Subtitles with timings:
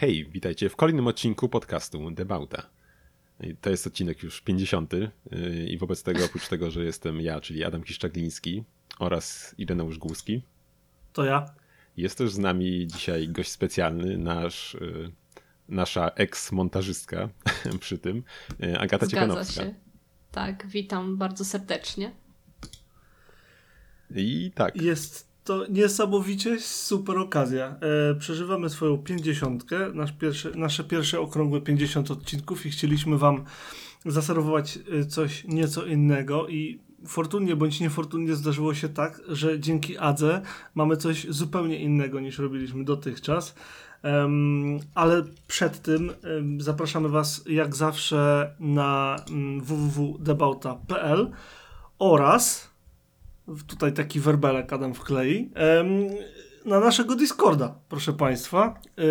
[0.00, 2.62] Hej, witajcie w kolejnym odcinku podcastu Debauta.
[3.60, 5.10] To jest odcinek już 50 y,
[5.68, 8.64] i wobec tego, oprócz tego, że jestem ja, czyli Adam Kiszczagliński
[8.98, 10.42] oraz Ireneusz Głuski.
[11.12, 11.54] To ja.
[11.96, 15.12] Jest też z nami dzisiaj gość specjalny, nasz, y,
[15.68, 17.28] nasza ex-montażystka
[17.80, 18.22] przy tym,
[18.64, 19.62] y, Agata Zgadza Ciekanowska.
[19.64, 19.74] Się.
[20.32, 22.12] Tak, witam bardzo serdecznie.
[24.14, 24.82] I tak.
[24.82, 27.76] Jest to niesamowicie super okazja.
[28.10, 30.12] E, przeżywamy swoją pięćdziesiątkę, nasz
[30.54, 33.44] nasze pierwsze okrągłe 50 odcinków i chcieliśmy wam
[34.06, 40.42] zaserwować e, coś nieco innego i fortunnie bądź niefortunnie zdarzyło się tak, że dzięki Adze
[40.74, 43.54] mamy coś zupełnie innego niż robiliśmy dotychczas.
[44.04, 51.30] Um, ale przed tym um, zapraszamy Was jak zawsze na um, www.debauta.pl
[51.98, 52.67] oraz
[53.66, 55.50] tutaj taki werbelek Adam wklei,
[56.64, 58.80] na naszego Discorda, proszę Państwa.
[58.96, 59.04] Yy,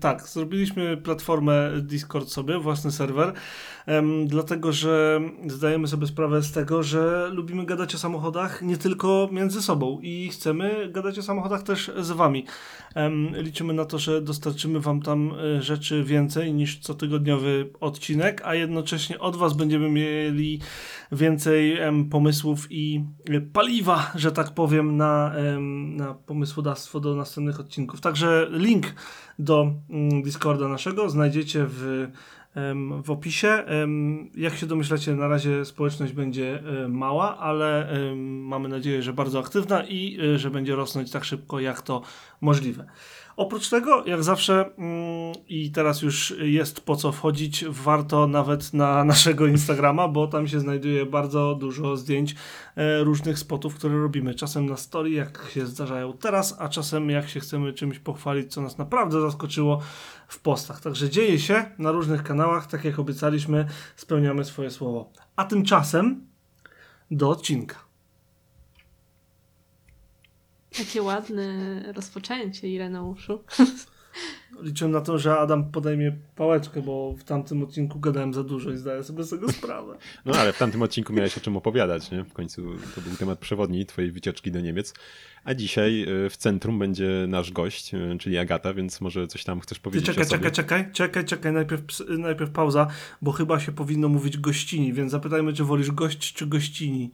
[0.00, 3.32] tak, zrobiliśmy platformę Discord sobie, własny serwer,
[4.26, 9.62] dlatego że zdajemy sobie sprawę z tego, że lubimy gadać o samochodach nie tylko między
[9.62, 12.44] sobą i chcemy gadać o samochodach też z Wami.
[13.32, 19.18] liczymy na to, że dostarczymy Wam tam e, rzeczy więcej niż cotygodniowy odcinek, a jednocześnie
[19.18, 20.60] od Was będziemy mieli
[21.12, 21.78] więcej
[22.10, 23.04] pomysłów i
[23.52, 25.32] paliwa, że tak powiem, na,
[25.96, 28.00] na pomysłodawstwo do następnych odcinków.
[28.00, 28.94] Także link
[29.38, 32.08] do mm, Discorda naszego znajdziecie w
[33.02, 33.64] w opisie.
[34.34, 39.84] Jak się domyślacie, na razie społeczność będzie e, mała, ale mamy nadzieję, że bardzo aktywna
[39.84, 42.02] i e, że będzie rosnąć tak szybko, jak to
[42.40, 42.84] możliwe.
[43.38, 49.04] Oprócz tego, jak zawsze, mm, i teraz już jest po co wchodzić, warto nawet na
[49.04, 52.34] naszego Instagrama, bo tam się znajduje bardzo dużo zdjęć
[52.76, 54.34] e, różnych spotów, które robimy.
[54.34, 58.60] Czasem na story, jak się zdarzają teraz, a czasem jak się chcemy czymś pochwalić, co
[58.60, 59.80] nas naprawdę zaskoczyło
[60.28, 60.80] w postach.
[60.80, 65.12] Także dzieje się na różnych kanałach, tak jak obiecaliśmy, spełniamy swoje słowo.
[65.36, 66.26] A tymczasem
[67.10, 67.87] do odcinka.
[70.78, 73.44] Jakie ładne rozpoczęcie, Ireneuszu.
[74.62, 78.76] Liczyłem na to, że Adam podejmie pałeczkę, bo w tamtym odcinku gadałem za dużo i
[78.76, 79.98] zdaję sobie z tego sprawę.
[80.24, 82.24] No ale w tamtym odcinku miałeś o czym opowiadać, nie?
[82.24, 82.62] W końcu
[82.94, 84.94] to był temat przewodni twojej wycieczki do Niemiec.
[85.44, 89.60] A dzisiaj e, w centrum będzie nasz gość, e, czyli Agata, więc może coś tam
[89.60, 90.50] chcesz powiedzieć Ty czekaj, o sobie.
[90.50, 92.86] czekaj, czekaj, czekaj, czekaj, najpierw, najpierw pauza,
[93.22, 97.10] bo chyba się powinno mówić gościni, więc zapytajmy, czy wolisz gość czy gościni,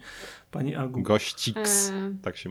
[0.50, 1.02] pani Agu.
[1.02, 2.14] Gościks, e...
[2.22, 2.48] tak się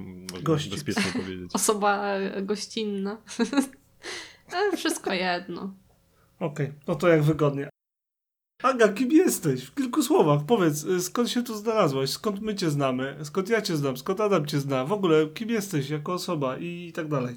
[0.48, 1.50] można bezpiecznie powiedzieć.
[1.56, 3.18] Osoba gościnna.
[4.54, 5.74] E, wszystko jedno.
[6.40, 7.70] Okej, okay, no to jak wygodnie.
[8.64, 9.64] Aga, kim jesteś?
[9.64, 13.62] W kilku słowach powiedz, y, skąd się tu znalazłaś, skąd my cię znamy, skąd ja
[13.62, 17.36] cię znam, skąd Adam cię zna, w ogóle kim jesteś jako osoba i tak dalej.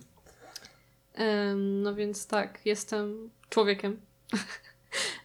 [1.56, 4.00] No więc tak, jestem człowiekiem.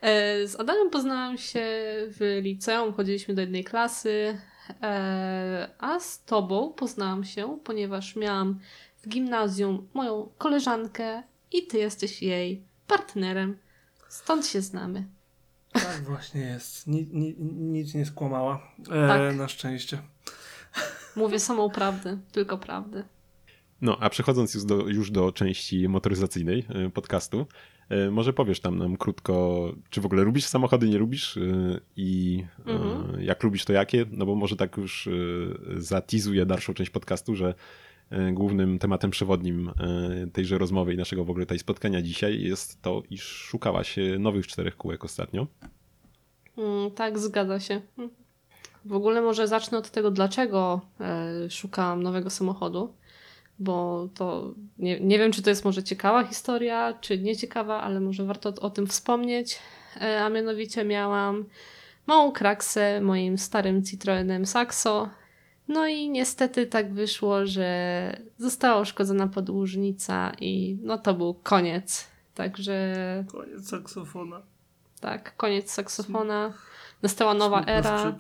[0.01, 1.65] E, z Adamem poznałam się
[2.07, 4.37] w liceum, chodziliśmy do jednej klasy,
[4.81, 8.59] e, a z tobą poznałam się, ponieważ miałam
[9.03, 13.57] w gimnazjum moją koleżankę i ty jesteś jej partnerem.
[14.09, 15.05] Stąd się znamy.
[15.71, 16.87] Tak właśnie jest.
[16.87, 18.73] Ni, ni, nic nie skłamała.
[18.91, 19.35] E, tak.
[19.35, 20.01] Na szczęście.
[21.15, 23.03] Mówię samą prawdę, tylko prawdę.
[23.81, 27.47] No, a przechodząc już do, już do części motoryzacyjnej e, podcastu,
[27.89, 31.41] e, może powiesz tam nam krótko, czy w ogóle lubisz samochody, nie lubisz e,
[31.95, 33.21] i mhm.
[33.21, 34.05] jak lubisz, to jakie?
[34.11, 35.09] No bo może tak już
[35.77, 37.53] zatizuję dalszą część podcastu, że
[38.33, 39.73] głównym tematem przewodnim e,
[40.33, 44.47] tejże rozmowy i naszego w ogóle tej spotkania dzisiaj jest to, iż szukała się nowych
[44.47, 45.47] czterech kółek ostatnio.
[46.57, 47.81] Mm, tak, zgadza się.
[48.85, 52.93] W ogóle może zacznę od tego, dlaczego e, szukałam nowego samochodu,
[53.59, 58.25] bo to nie, nie wiem, czy to jest może ciekawa historia, czy nieciekawa, ale może
[58.25, 59.59] warto o, o tym wspomnieć.
[60.21, 61.45] A mianowicie miałam
[62.07, 65.09] małą kraksę moim starym Citroenem Saxo
[65.71, 72.07] no i niestety tak wyszło, że została uszkodzona podłużnica i no to był koniec.
[72.35, 73.25] Także.
[73.31, 74.41] Koniec saksofona.
[74.99, 76.53] Tak, koniec saksofona.
[77.01, 78.17] Nastała nowa era.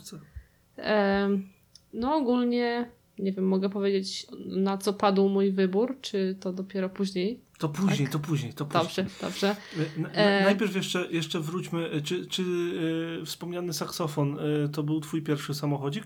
[1.93, 2.89] no ogólnie
[3.21, 7.39] nie wiem, mogę powiedzieć na co padł mój wybór, czy to dopiero później?
[7.59, 8.11] To później, tak?
[8.11, 8.83] to później, to później.
[8.83, 9.55] Dobrze, dobrze.
[9.97, 10.43] Na, na, e...
[10.43, 16.03] Najpierw jeszcze, jeszcze wróćmy, czy, czy yy, wspomniany saksofon yy, to był twój pierwszy samochodzik?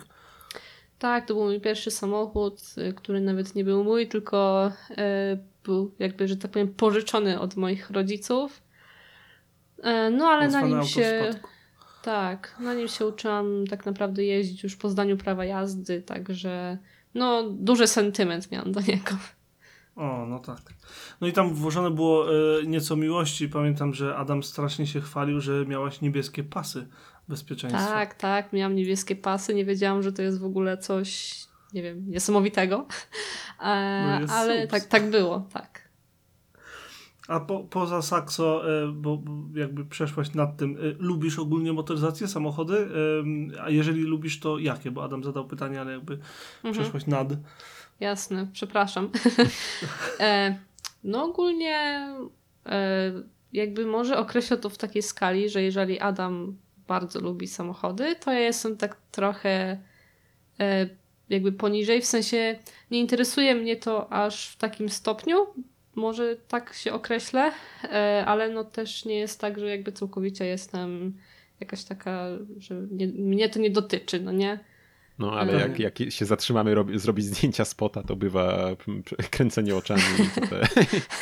[1.05, 5.95] Tak, to był mój pierwszy samochód, y, który nawet nie był mój, tylko e, był
[5.99, 8.61] jakby, że tak powiem, pożyczony od moich rodziców.
[9.83, 11.35] E, no ale na nim się.
[12.03, 16.77] Tak, na nim się uczyłam tak naprawdę jeździć już po zdaniu prawa jazdy, także
[17.15, 19.15] no duży sentyment miałam do niego.
[19.95, 20.61] O, no tak.
[21.21, 23.49] No i tam włożone było e, nieco miłości.
[23.49, 26.87] Pamiętam, że Adam strasznie się chwalił, że miałaś niebieskie pasy
[27.27, 27.87] bezpieczeństwa.
[27.87, 31.39] Tak, tak, miałam niebieskie pasy, nie wiedziałam, że to jest w ogóle coś,
[31.73, 32.87] nie wiem, niesamowitego,
[33.63, 35.85] e, No ale tak, tak było, tak.
[37.27, 39.21] A po, poza Saxo, e, bo
[39.55, 42.77] jakby przeszłaś nad tym, e, lubisz ogólnie motoryzację, samochody?
[43.57, 44.91] E, a jeżeli lubisz, to jakie?
[44.91, 46.13] Bo Adam zadał pytanie, ale jakby
[46.63, 46.73] Mhm.
[46.73, 47.27] przeszłaś nad.
[47.99, 49.09] Jasne, przepraszam.
[51.03, 52.07] no ogólnie
[53.53, 56.57] jakby może określę to w takiej skali, że jeżeli Adam
[56.87, 59.77] bardzo lubi samochody, to ja jestem tak trochę
[60.59, 60.89] e,
[61.29, 62.59] jakby poniżej, w sensie
[62.91, 65.37] nie interesuje mnie to aż w takim stopniu,
[65.95, 67.51] może tak się określę,
[67.83, 71.17] e, ale no też nie jest tak, że jakby całkowicie jestem
[71.59, 72.27] jakaś taka,
[72.57, 74.59] że nie, mnie to nie dotyczy, no nie?
[75.19, 78.69] No ale jak, jak się zatrzymamy rob, zrobić zdjęcia spota, to bywa
[79.31, 80.67] kręcenie oczami i to te...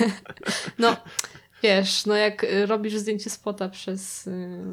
[0.80, 0.98] No,
[1.64, 4.64] wiesz, no jak y, robisz zdjęcie spota przez y,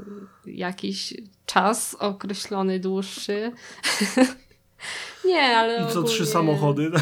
[0.46, 1.14] jakiś
[1.46, 3.52] czas określony, dłuższy.
[5.24, 5.74] nie, ale.
[5.74, 6.90] I co, ogólnie- trzy samochody?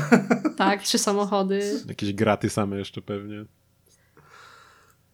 [0.56, 1.82] Tak, trzy samochody.
[1.88, 3.44] jakieś graty same jeszcze pewnie.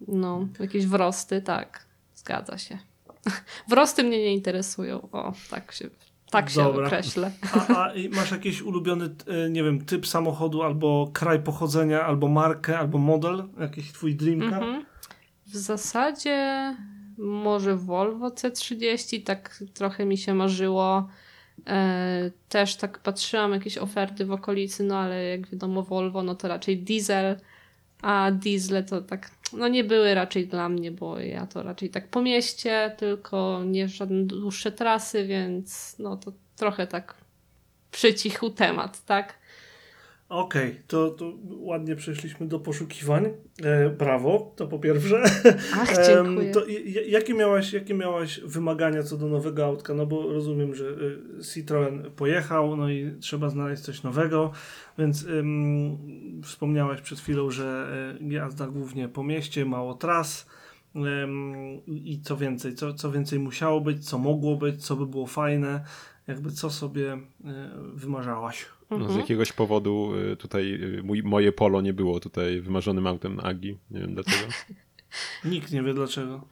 [0.08, 1.86] No, jakieś wrosty, tak.
[2.14, 2.78] Zgadza się.
[3.68, 5.08] Wrosty mnie nie interesują.
[5.12, 5.90] O, tak się,
[6.34, 6.86] tak się Dobra.
[6.86, 7.30] określę.
[7.52, 12.78] A, a masz jakiś ulubiony, e, nie wiem, typ samochodu, albo kraj pochodzenia, albo markę,
[12.78, 13.44] albo model?
[13.60, 14.62] Jakiś twój dream car?
[14.62, 14.84] Mhm.
[15.46, 16.76] W zasadzie
[17.18, 21.08] może Volvo C30, tak trochę mi się marzyło.
[21.66, 26.48] E, też tak patrzyłam jakieś oferty w okolicy, no ale jak wiadomo Volvo, no to
[26.48, 27.36] raczej diesel,
[28.02, 32.08] a diesle to tak, no nie były raczej dla mnie, bo ja to raczej tak
[32.08, 37.14] po mieście, tylko nie żadne dłuższe trasy, więc no to trochę tak
[37.90, 39.38] przycichł temat, tak?
[40.28, 43.24] Okej, to, to ładnie przeszliśmy do poszukiwań.
[43.62, 45.22] E, brawo, to po pierwsze.
[45.74, 46.52] Ach, dziękuję.
[46.68, 49.94] i- jakie, miałaś, jakie miałaś wymagania co do nowego autka?
[49.94, 51.18] No bo rozumiem, że y,
[51.54, 54.52] Citroen pojechał, no i trzeba znaleźć coś nowego,
[54.98, 55.98] więc ym,
[56.42, 57.88] wspomniałaś przed chwilą, że
[58.20, 60.46] y, jazda głównie po mieście, mało tras.
[60.96, 61.54] Ym,
[61.86, 65.84] I co więcej, co, co więcej musiało być, co mogło być, co by było fajne,
[66.26, 67.18] jakby co sobie y,
[67.94, 68.66] wymarzałaś.
[68.90, 69.20] No, z Mhm.
[69.20, 73.78] jakiegoś powodu y, tutaj y, mój, moje polo nie było tutaj wymarzonym autem Agi.
[73.90, 74.46] Nie wiem dlaczego.
[75.44, 76.44] Nikt nie wie dlaczego.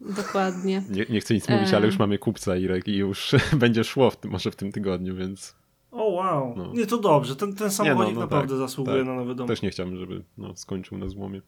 [0.00, 0.82] Dokładnie.
[0.90, 1.76] Nie, nie chcę nic mówić, E.
[1.76, 5.16] ale już mamy kupca Irek i już będzie szło w tym, może w tym tygodniu,
[5.16, 5.54] więc
[5.90, 6.72] O wow, No.
[6.74, 9.06] nie to dobrze, ten, ten samochodzik no naprawdę tak, zasługuje tak.
[9.06, 9.48] na nowy dom.
[9.48, 11.40] też nie chciałbym, żeby no, skończył na złomie.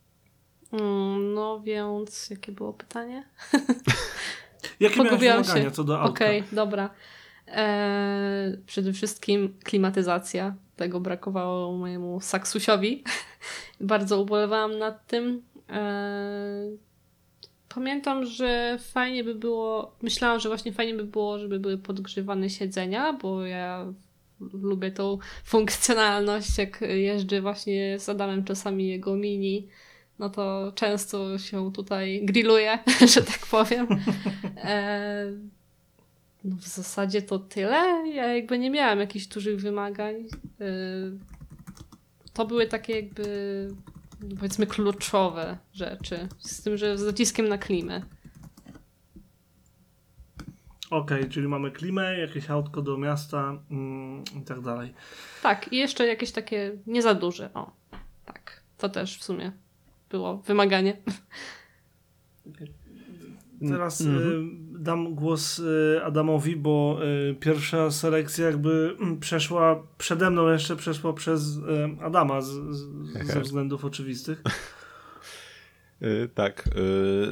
[0.73, 3.25] Mm, No więc jakie było pytanie?
[4.81, 5.71] Jakie miałeś Pogubiłam wymagania się.
[5.71, 6.11] co do auta?
[6.11, 6.91] Okej, dobra.
[7.47, 10.55] Eee, przede wszystkim klimatyzacja.
[10.77, 13.05] Tego brakowało mojemu saksusiowi.
[13.81, 15.43] Bardzo ubolewałam nad tym.
[15.69, 16.79] Eee,
[17.69, 23.13] pamiętam, że fajnie by było, myślałam, że właśnie fajnie by było, żeby były podgrzewane siedzenia,
[23.13, 23.93] bo ja
[24.41, 29.69] lubię tą funkcjonalność, jak jeżdżę właśnie z Adamem czasami jego mini,
[30.19, 32.79] no to często się tutaj grilluje,
[33.15, 33.87] że tak powiem.
[34.57, 35.33] E,
[36.47, 38.09] no w zasadzie to tyle.
[38.15, 40.15] Ja jakby nie miałam jakichś dużych wymagań.
[40.61, 40.67] E,
[42.33, 43.69] to były takie jakby
[44.21, 46.29] no powiedzmy kluczowe rzeczy.
[46.39, 48.03] Z tym, że z naciskiem na klimę.
[50.91, 54.95] Okej, czyli mamy klimę, jakieś autko do miasta mm, i tak dalej.
[55.43, 57.51] Tak, i jeszcze jakieś takie nie za duże.
[57.55, 57.73] O,
[58.25, 58.63] tak.
[58.79, 59.53] To też w sumie
[60.11, 60.97] było wymaganie.
[63.69, 64.27] Teraz Mhm.
[64.77, 66.99] y, dam głos y, Adamowi, bo
[67.31, 71.61] y, pierwsza selekcja jakby mm, przeszła przede mną jeszcze przeszła przez y,
[72.03, 72.87] Adama z, z,
[73.33, 74.43] ze względów oczywistych.
[76.35, 76.69] Tak,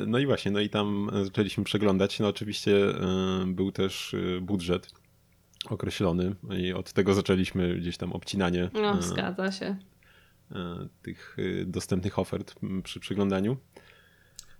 [0.07, 2.21] no i właśnie, no i tam zaczęliśmy przeglądać.
[2.21, 2.76] No oczywiście
[3.47, 4.93] był też budżet
[5.71, 9.76] określony i od tego zaczęliśmy gdzieś tam obcinanie No, zgadza się.
[11.02, 13.57] tych dostępnych ofert m, przy przeglądaniu.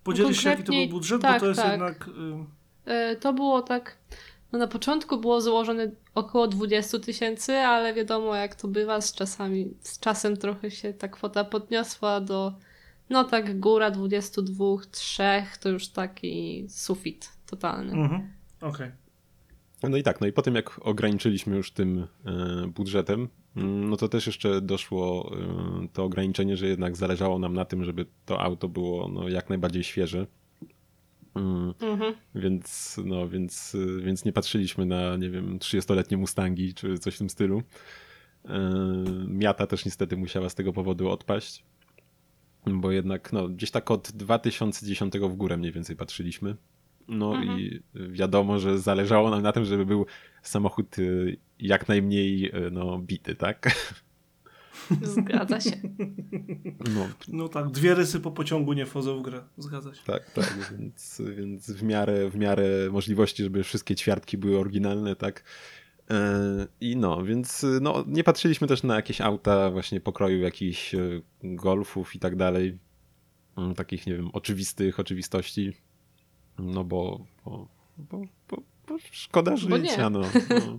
[0.05, 1.71] Podzielisz się, jaki to był budżet, tak, bo to jest tak.
[1.71, 2.09] jednak...
[2.09, 3.97] Y, E, To było tak.
[4.53, 9.71] No na początku było założone około 20 tysięcy, ale wiadomo jak to bywa z czasami.
[9.81, 12.53] Z czasem trochę się ta kwota podniosła do
[13.11, 15.23] no tak góra 22, 3
[15.61, 17.93] to już taki sufit totalny.
[17.93, 18.33] mhm.
[18.61, 18.91] Okej.
[19.83, 22.07] No i tak, no i potem jak ograniczyliśmy już tym y,
[22.69, 25.33] budżetem, mm, no to też jeszcze doszło
[25.85, 29.49] y, to ograniczenie, że jednak zależało nam na tym, żeby to auto było no, jak
[29.49, 30.27] najbardziej świeże.
[31.35, 32.15] Mm, Mhm.
[32.35, 37.19] Więc, no, więc, y, więc nie patrzyliśmy na, nie wiem, 30-letnie Mustangi czy coś w
[37.19, 37.63] tym stylu.
[39.29, 41.65] Miata też niestety musiała z tego powodu odpaść,
[42.67, 46.57] bo jednak no, gdzieś tak od 2010 w górę mniej więcej patrzyliśmy.
[47.09, 47.61] No Mhm.
[47.61, 50.07] i wiadomo, że zależało nam na tym, żeby był
[50.43, 53.71] samochód y, jak najmniej y, no, bity, tak?
[55.03, 55.71] Zgadza się.
[56.95, 59.43] No, No tak, dwie rysy po pociągu nie wchodzą w grę.
[59.59, 60.01] Zgadza się.
[60.07, 65.45] tak, tak, więc, więc w, miarę, w miarę możliwości, żeby wszystkie ćwiartki były oryginalne, tak?
[66.11, 70.99] E, I no, więc no, nie patrzyliśmy też na jakieś auta właśnie pokroju jakichś e,
[71.43, 72.79] golfów i tak dalej.
[73.77, 75.73] Takich, nie wiem, oczywistych oczywistości.
[76.59, 77.69] No bo, bo,
[77.99, 78.21] bo,
[78.51, 78.57] bo,
[78.89, 80.21] bo szkoda życia, no.
[80.21, 80.79] no.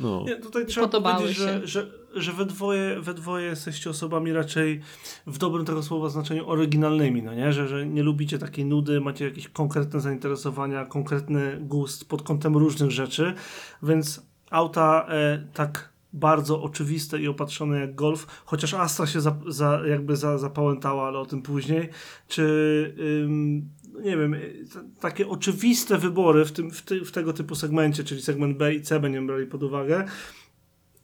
[0.00, 4.32] No, Nie, tutaj trzeba podobały powiedzieć, że, że, że we, dwoje, we dwoje jesteście osobami
[4.32, 4.80] raczej
[5.26, 7.52] w dobrym tego słowa znaczeniu oryginalnymi, no nie?
[7.52, 12.90] Że, że nie lubicie takiej nudy, macie jakieś konkretne zainteresowania, konkretny gust pod kątem różnych
[12.90, 13.34] rzeczy,
[13.82, 19.80] więc auta e, tak bardzo oczywiste i opatrzone jak Golf, chociaż Astra się za, za,
[19.88, 21.88] jakby za, zapałętała, ale o tym później,
[22.28, 22.94] czy
[23.24, 23.68] ym,
[24.02, 24.64] nie wiem, y,
[25.00, 28.82] takie oczywiste wybory w, tym, w, ty, w tego typu segmencie, czyli segment B i
[28.82, 30.04] C będziemy brali pod uwagę,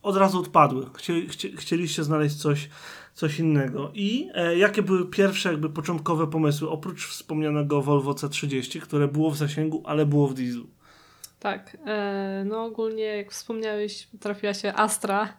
[0.03, 0.87] od razu odpadły.
[0.95, 2.69] Chcieli, chcie, chcieliście znaleźć coś,
[3.15, 3.91] coś innego.
[3.95, 9.37] I e, jakie były pierwsze jakby początkowe pomysły, oprócz wspomnianego Volvo C30, które było w
[9.37, 10.67] zasięgu, ale było w dieslu?
[11.41, 15.33] Tak, e, no ogólnie jak wspomniałeś, trafiła się Astra,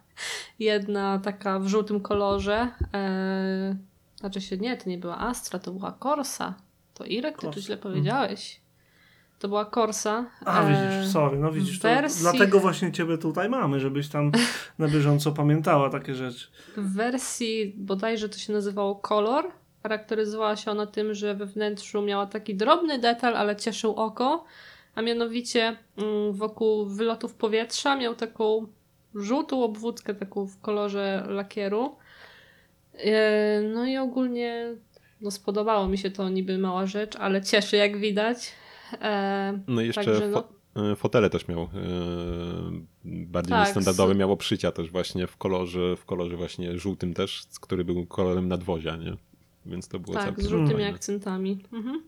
[0.60, 2.72] jedna taka w żółtym kolorze.
[2.94, 3.76] E,
[4.20, 6.54] znaczy się, nie, to nie była Astra, to była Corsa.
[6.94, 8.62] To Irek, ty tu źle powiedziałeś.
[9.40, 10.26] To była Corsa.
[10.46, 14.32] A e, widzisz, sorry, no widzisz, to wersji- dlatego właśnie ciebie tutaj mamy, żebyś tam
[14.80, 16.48] na bieżąco pamiętała takie rzeczy.
[16.78, 19.46] W wersji bodajże to się nazywało Color.
[19.84, 24.46] Charakteryzowała się ona tym, że we wnętrzu miała taki drobny detal, ale cieszył oko.
[24.96, 28.68] A mianowicie mm, wokół wylotów powietrza miał taką
[29.16, 31.96] żółtą obwódkę, taką w kolorze lakieru.
[32.94, 34.76] E, No i ogólnie
[35.24, 38.52] no spodobało mi się to niby mała rzecz, ale cieszy jak widać.
[39.02, 40.38] E, no i jeszcze Także no-
[40.76, 41.68] fo- e, fotele też miał e,
[43.06, 47.86] bardziej Tak, niestandardowe, miał obszycia też właśnie w kolorze, w kolorze właśnie żółtym też, który
[47.86, 49.14] był kolorem nadwozia, nie?
[49.66, 50.90] Więc to było Tak, całkiem z żółtymi fajne.
[50.90, 51.64] akcentami.
[51.74, 52.04] Mhm.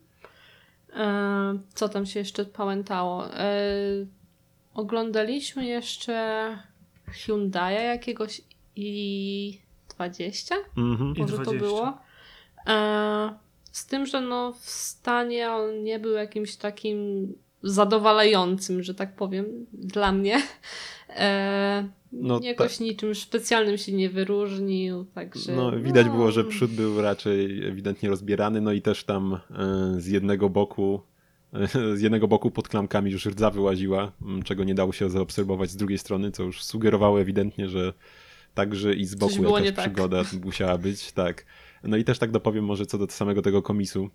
[0.95, 3.33] E, co tam się jeszcze pamiętało?
[3.33, 3.55] E,
[4.73, 6.57] oglądaliśmy jeszcze
[7.25, 8.41] Hyundai'a jakiegoś
[8.75, 9.59] i
[9.95, 10.55] 20?
[10.77, 11.15] Mhm.
[11.15, 11.65] I Może to 20.
[11.65, 11.97] było.
[12.67, 13.33] E,
[13.71, 17.27] z tym, że no w stanie on nie był jakimś takim
[17.63, 20.41] zadowalającym, że tak powiem, dla mnie.
[21.09, 25.55] E, No jakoś niczym specjalnym się nie wyróżnił, także...
[25.55, 29.39] No, widać no, było, że przód był raczej ewidentnie rozbierany, no i też tam e,
[30.01, 31.01] z jednego boku
[31.95, 34.11] z jednego boku pod klamkami już rdza wyłaziła,
[34.43, 37.93] czego nie dało się zaobserwować z drugiej strony, co już sugerowało ewidentnie, że
[38.53, 39.85] także i z boku jakaś tak.
[39.85, 41.45] przygoda musiała być, tak.
[41.87, 44.09] No i też tak dopowiem może co do samego tego komisu.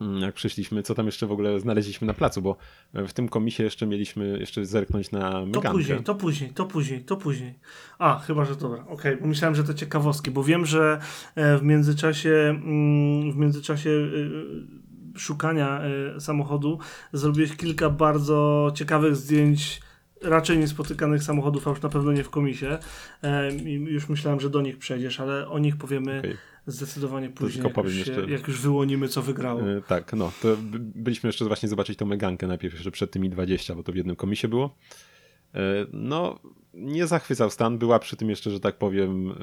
[0.00, 2.56] Mm, Jak przyszliśmy, co tam jeszcze w ogóle znaleźliśmy na placu, bo
[2.94, 5.70] w tym komisie jeszcze mieliśmy jeszcze zerknąć na To Megankę.
[5.70, 7.54] później, to później, to później, to później.
[7.98, 10.98] A, chyba, że dobra, okej, bo myślałem, że to ciekawostki, bo wiem, że
[11.34, 15.80] e, w międzyczasie, mm, w międzyczasie y, szukania
[16.16, 16.78] e, samochodu
[17.12, 19.80] zrobiłeś kilka bardzo ciekawych zdjęć
[20.24, 22.78] raczej niespotykanych samochodów, a już na pewno nie w komisie.
[23.86, 26.36] Już myślałem, że do nich przejdziesz, ale o nich powiemy Okej.
[26.66, 29.60] zdecydowanie później, jak, już jeszcze- jak już wyłonimy, co wygrało.
[29.70, 33.30] E, Tak, no, to by- byliśmy jeszcze właśnie zobaczyć tą Megankę najpierw jeszcze przed tymi
[33.30, 34.76] 20, bo to w jednym komisie było.
[35.54, 35.60] E,
[35.92, 36.38] No,
[36.74, 39.34] nie zachwycał stan, była przy tym jeszcze, że tak powiem, e,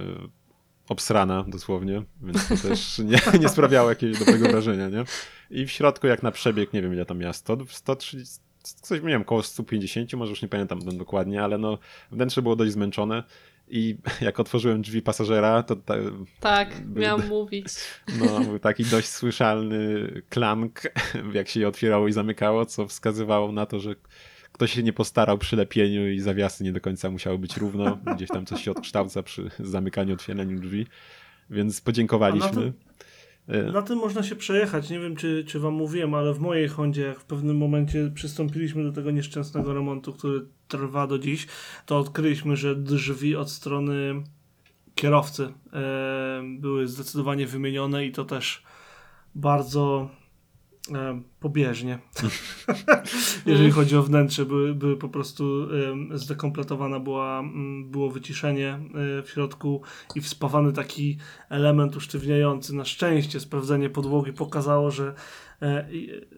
[0.89, 5.03] obsrana dosłownie, więc to też nie, nie sprawiało jakiegoś dobrego wrażenia, nie?
[5.49, 9.07] I w środku jak na przebieg, nie wiem ile tam miała, 100, 130, coś, nie
[9.07, 11.77] wiem, koło 150, może już nie pamiętam dokładnie, ale no,
[12.11, 13.23] wnętrze było dość zmęczone
[13.67, 15.95] i jak otworzyłem drzwi pasażera, to ta,
[16.39, 17.65] Tak, By- miałam mówić.
[18.19, 20.81] no, był taki dość słyszalny klamk,
[21.33, 23.95] jak się je otwierało i zamykało, co wskazywało na to, że
[24.51, 27.97] ktoś się nie postarał przy lepieniu i zawiasy nie do końca musiały być równo.
[28.15, 30.87] Gdzieś tam coś się odkształca przy zamykaniu, otwieraniu drzwi.
[31.49, 32.65] Więc podziękowaliśmy.
[32.65, 32.71] E,
[33.73, 34.89] Na tym można się przejechać.
[34.89, 38.83] Nie wiem, czy, czy wam mówiłem, ale w mojej Hondzie, jak w pewnym momencie przystąpiliśmy
[38.83, 41.47] do tego nieszczęsnego remontu, który trwa do dziś,
[41.85, 44.23] to odkryliśmy, że drzwi od strony
[44.95, 48.63] kierowcy e, były zdecydowanie wymienione i to też
[49.35, 50.09] bardzo
[51.39, 51.99] pobieżnie.
[53.45, 55.67] Jeżeli chodzi o wnętrze, były, były po prostu
[56.13, 57.43] zdekompletowana była,
[57.85, 59.81] było wyciszenie e, w środku
[60.15, 61.17] i wspawany taki
[61.49, 62.75] element usztywniający.
[62.75, 65.13] Na szczęście sprawdzenie podłogi pokazało, że e,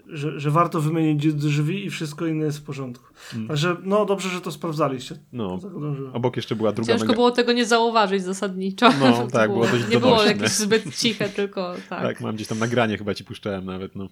[0.08, 3.06] że, że warto wymienić drzwi i wszystko inne jest w porządku.
[3.34, 3.48] Mm.
[3.48, 5.16] Także no dobrze, że to sprawdzaliście.
[5.34, 5.72] No, Tak
[6.14, 7.16] obok jeszcze była druga Ciężko mega...
[7.16, 8.90] było tego nie zauważyć zasadniczo.
[9.00, 10.32] No, tak, było dość Nie było donośne.
[10.32, 12.02] jakieś zbyt ciche, tylko tak.
[12.02, 14.10] Tak, mam gdzieś tam nagranie, chyba ci puszczałem nawet, no.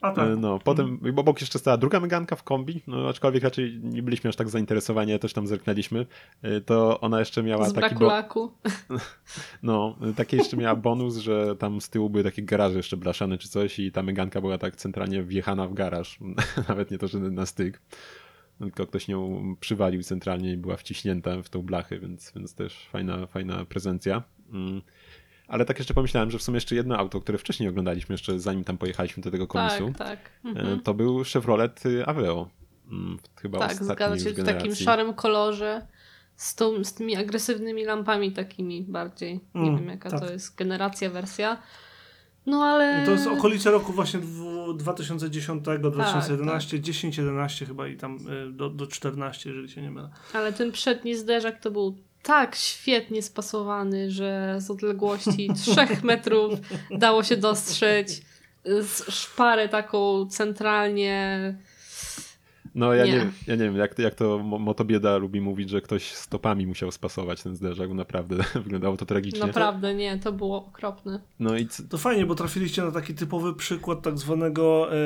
[0.00, 0.28] A tak.
[0.28, 4.28] E, No, potem obok jeszcze stała druga Meganka w kombi, no aczkolwiek raczej nie byliśmy
[4.28, 6.06] aż tak zainteresowani, ja też tam zerknęliśmy,
[6.42, 8.06] E, to ona jeszcze miała Z taki bo...
[9.62, 13.48] no, takie jeszcze miała bonus, że tam z tyłu były takie garaże jeszcze blaszane czy
[13.48, 16.18] coś i ta Meganka była tak centralnie wjechana w garaż,
[16.68, 17.82] nawet nie to, że na styk,
[18.58, 23.26] tylko ktoś nią przywalił centralnie i była wciśnięta w tą blachę, więc, więc też fajna,
[23.26, 24.22] fajna prezencja.
[25.48, 28.64] Ale tak jeszcze pomyślałem, że w sumie jeszcze jedno auto, które wcześniej oglądaliśmy, jeszcze zanim
[28.64, 30.30] tam pojechaliśmy do tego komisu, Tak, tak.
[30.44, 30.80] E, Mhm.
[30.80, 32.48] To był Chevrolet y, Aveo.
[32.92, 35.86] Mm, Chyba Tak, zgadza się, w takim szarym kolorze.
[36.36, 39.40] Z, tą, z tymi agresywnymi lampami takimi bardziej.
[39.54, 40.20] Nie Mm, wiem jaka tak.
[40.20, 41.62] to jest generacja, wersja.
[42.46, 43.02] No ale...
[43.06, 48.16] To jest okolice roku właśnie dwu- 2010, Tak, 2011, 10, 11 chyba i tam
[48.48, 50.10] y, do, do 14, jeżeli się nie mylę.
[50.34, 56.52] Ale ten przedni zderzak to był tak świetnie spasowany, że z odległości 3 metrów
[56.90, 58.20] dało się dostrzec
[59.08, 61.54] szparę taką centralnie.
[62.76, 63.12] No ja nie.
[63.12, 63.18] Nie.
[63.18, 66.90] wiem, ja nie wiem, jak, jak to Mo- Motobieda lubi mówić, że ktoś stopami musiał
[66.90, 69.40] spasować ten zderzak, bo naprawdę wyglądało to tragicznie.
[69.46, 71.20] Naprawdę nie, to było okropne.
[71.40, 74.96] No i To fajnie, bo trafiliście na taki typowy przykład tak zwanego, e,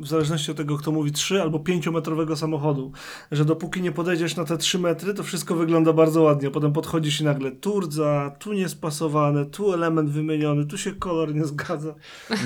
[0.00, 2.92] w zależności od tego, kto mówi 3 albo 5 metrowego samochodu.
[3.32, 6.50] Że dopóki nie podejdziesz na te 3 metry, to wszystko wygląda bardzo ładnie.
[6.50, 11.44] Potem podchodzisz i nagle tu rdza, tu niespasowane, tu element wymieniony, tu się kolor nie
[11.44, 11.94] zgadza.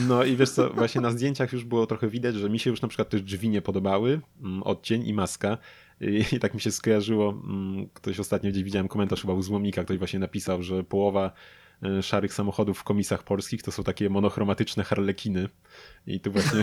[0.08, 2.82] No i wiesz co, właśnie na zdjęciach już było trochę widać, że mi się już
[2.82, 5.58] na przykład też drzwi nie podobały, mm, odcień i maska.
[6.32, 9.98] I, tak mi się skojarzyło, mm, ktoś ostatnio gdzieś widziałem komentarz chyba u Złomika, ktoś
[9.98, 11.32] właśnie napisał, że połowa
[12.02, 15.48] szarych samochodów w komisach polskich to są takie monochromatyczne harlekiny.
[16.06, 16.62] I tu właśnie,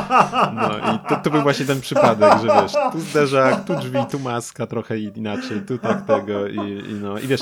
[0.54, 4.18] no i to, to był właśnie ten przypadek, że wiesz, tu zderzak, tu drzwi, tu
[4.18, 6.56] maska trochę inaczej, tu tak tego i,
[6.90, 7.40] i no i wiesz,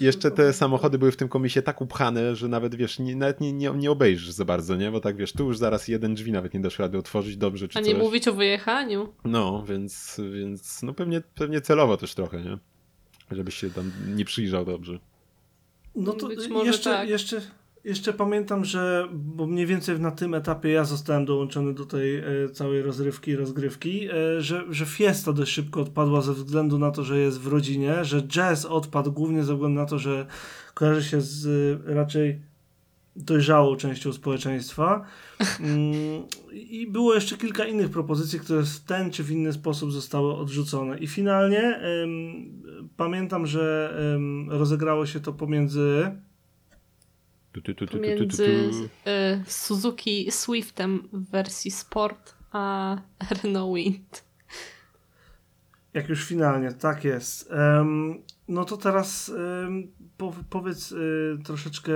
[0.00, 3.52] jeszcze te samochody były w tym komisie tak upchane, że nawet wiesz, nie, nawet nie,
[3.52, 4.90] nie, nie obejrzysz za bardzo, nie?
[4.90, 7.78] Bo tak wiesz, tu już zaraz jeden drzwi nawet nie dasz rady otworzyć dobrze czy
[7.78, 7.92] A coś.
[7.92, 9.12] nie mówić o wyjechaniu.
[9.24, 12.58] No, więc, więc no pewnie, pewnie celowo też trochę, nie?
[13.30, 14.98] Żebyś się tam nie przyjrzał dobrze.
[15.94, 17.08] No to Być może jeszcze, tak.
[17.08, 17.40] jeszcze,
[17.84, 22.24] jeszcze pamiętam, że bo mniej więcej na tym etapie ja zostałem dołączony do tej e,
[22.52, 27.18] całej rozrywki rozgrywki, e, że, że Fiesta dość szybko odpadła ze względu na to, że
[27.18, 30.26] jest w rodzinie, że jazz odpadł głównie ze względu na to, że
[30.74, 31.46] kojarzy się z
[31.88, 32.51] e, raczej
[33.16, 35.04] dojrzałą częścią społeczeństwa.
[35.60, 36.22] Mm,
[36.52, 40.98] I było jeszcze kilka innych propozycji, które w ten czy w inny sposób zostały odrzucone.
[40.98, 42.12] I finalnie em,
[42.96, 46.10] pamiętam, że em, rozegrało się to pomiędzy.
[47.52, 49.10] Tu, tu, tu, tu, tu, tu, tu, Między tu.
[49.10, 52.96] y, Suzuki Swiftem w wersji Sport a
[53.42, 54.24] Renault Wind.
[55.94, 57.50] Jak już finalnie, tak jest.
[57.52, 58.22] Em,
[58.52, 59.32] no to teraz
[60.16, 61.92] po, powiedz y, troszeczkę,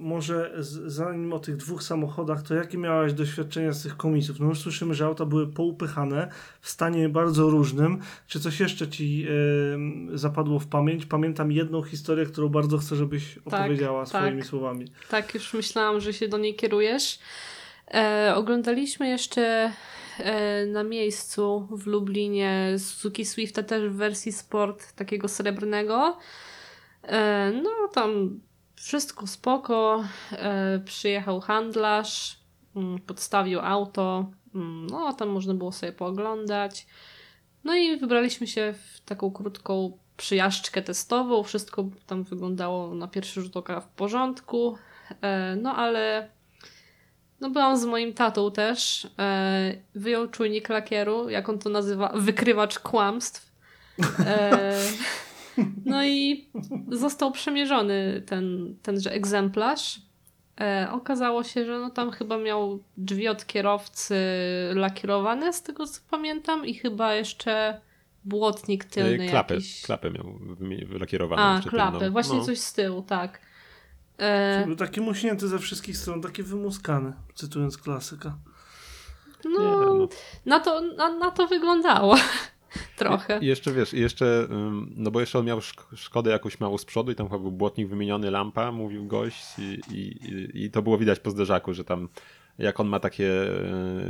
[0.00, 0.54] może
[0.86, 4.40] zanim o tych dwóch samochodach, to jakie miałeś doświadczenia z tych komisów?
[4.40, 6.28] No już słyszymy, że auta były poupychane
[6.60, 7.98] w stanie bardzo różnym.
[8.26, 9.26] Czy coś jeszcze ci
[10.14, 11.06] zapadło w pamięć?
[11.06, 14.22] Pamiętam jedną historię, którą bardzo chcę, żebyś opowiedziała tak.
[14.22, 14.86] swoimi słowami.
[15.10, 17.18] Tak, już myślałam, że się do niej kierujesz.
[17.94, 19.72] E, oglądaliśmy jeszcze
[20.66, 26.18] na miejscu w Lublinie Suzuki Swifta też w wersji sport takiego srebrnego.
[27.02, 28.40] E, no tam
[28.74, 30.04] wszystko spoko.
[30.32, 32.40] E, przyjechał handlarz,
[32.76, 34.30] mm, podstawił auto.
[34.54, 36.86] Mm, no tam można było sobie pooglądać.
[37.64, 41.42] No i wybraliśmy się w taką krótką przyjażdżkę testową.
[41.42, 44.76] Wszystko tam wyglądało na pierwszy rzut oka w porządku.
[45.20, 46.30] E, no ale
[47.40, 49.08] no byłam z moim tatą też.
[49.18, 53.52] E, wyjął czujnik lakieru, jak on to nazywa, wykrywacz kłamstw.
[54.26, 54.78] E,
[55.86, 56.48] no i
[56.88, 60.00] został przemierzony ten, tenże egzemplarz.
[60.60, 64.16] E, okazało się, że no tam chyba miał drzwi od kierowcy
[64.74, 67.80] lakierowane, z tego co pamiętam, i chyba jeszcze
[68.24, 69.82] błotnik tylny E, Klapę, jakiś.
[69.82, 70.38] klapę miał
[70.86, 71.42] wylakierowaną.
[71.42, 72.12] A, jeszcze klapę, tylną.
[72.12, 72.44] właśnie No.
[72.44, 73.40] coś z tyłu, tak.
[74.18, 78.36] E, Był taki muśnięty ze wszystkich stron, taki wymuskany, cytując klasyka.
[79.44, 80.08] Nie, no, no.
[80.46, 82.16] na, to, na, na to wyglądało.
[82.96, 83.38] Trochę.
[83.38, 84.48] I jeszcze wiesz, jeszcze,
[84.96, 87.50] no bo jeszcze on miał szk- szkodę jakąś mało z przodu i tam chyba był
[87.52, 92.08] błotnik wymieniony, lampa, mówił gość i, i- i to było widać po zderzaku, że tam
[92.58, 93.30] jak on ma takie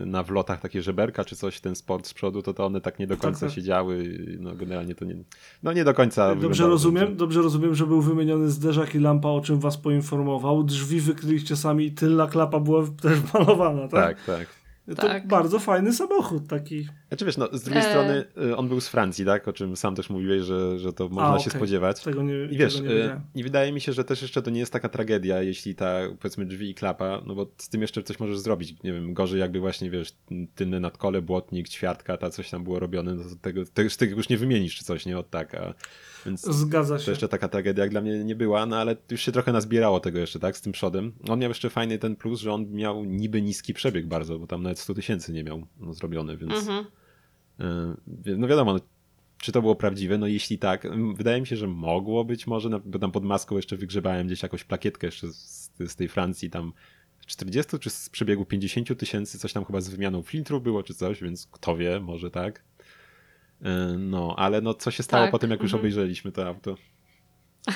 [0.02, 2.98] y, na wlotach takie żeberka czy coś, ten sport z przodu, to to one tak
[2.98, 3.54] nie do końca tak.
[3.54, 5.16] siedziały, i no generalnie to nie,
[5.62, 9.40] no nie do końca Dobrze rozumiem, dobrze rozumiem, że był wymieniony zderzak i lampa, o
[9.40, 10.64] czym was poinformował.
[10.64, 14.16] Drzwi wykryliście sami i tylna klapa była też malowana, tak?
[14.16, 14.63] Tak, tak.
[14.88, 15.26] To Tak.
[15.28, 16.88] bardzo fajny samochód taki.
[17.08, 17.90] Znaczy wiesz, no z drugiej E.
[17.90, 21.08] strony y, on był z Francji, tak, o czym sam też mówiłeś, że, że to
[21.08, 21.58] można się okej.
[21.60, 22.02] spodziewać.
[22.02, 23.20] Tego nie, I wiesz, tego nie y, wiedziałem.
[23.34, 26.46] i wydaje mi się, że też jeszcze to nie jest taka tragedia, jeśli ta, powiedzmy,
[26.46, 28.82] drzwi i klapa, no bo z tym jeszcze coś możesz zrobić.
[28.82, 30.12] Nie wiem, gorzej jakby właśnie, wiesz,
[30.54, 34.28] tylne nadkole, błotnik, ćwiartka, ta coś tam było robione, no to tego, tego, tego już
[34.28, 35.18] nie wymienisz czy coś, nie?
[35.18, 35.74] Od tak, a
[36.26, 37.10] więc Zgadza to się.
[37.10, 40.18] jeszcze taka tragedia jak dla mnie nie była, no ale już się trochę nazbierało tego
[40.18, 41.12] jeszcze, tak, z tym przodem.
[41.28, 44.62] On miał jeszcze fajny ten plus, że on miał niby niski przebieg bardzo, bo tam
[44.62, 46.52] nawet 100 tysięcy nie miał no, zrobiony, więc...
[46.54, 46.84] Mhm.
[48.06, 48.80] Wie- No wiadomo, no,
[49.38, 50.18] czy to było prawdziwe?
[50.18, 53.56] No jeśli tak, wydaje mi się, że mogło być może, no, bo tam pod maską
[53.56, 56.72] jeszcze wygrzebałem gdzieś jakąś plakietkę jeszcze z, z tej Francji, tam
[57.26, 61.22] 40 czy z przebiegu 50 tysięcy, coś tam chyba z wymianą filtru było czy coś,
[61.22, 62.62] więc kto wie, może tak.
[63.62, 65.80] E, No, ale no co się stało Tak, po tym, jak już mhm.
[65.80, 66.74] obejrzeliśmy to auto?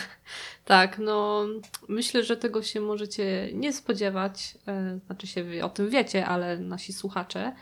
[0.64, 1.46] Tak, no
[1.88, 4.58] myślę, że tego się możecie nie spodziewać.
[4.68, 7.52] e, Znaczy się wy o tym wiecie, ale nasi słuchacze.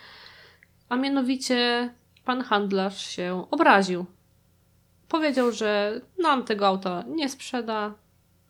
[0.89, 1.91] A mianowicie
[2.25, 4.07] pan handlarz się obraził.
[5.09, 7.95] Powiedział, że nam tego auta nie sprzeda.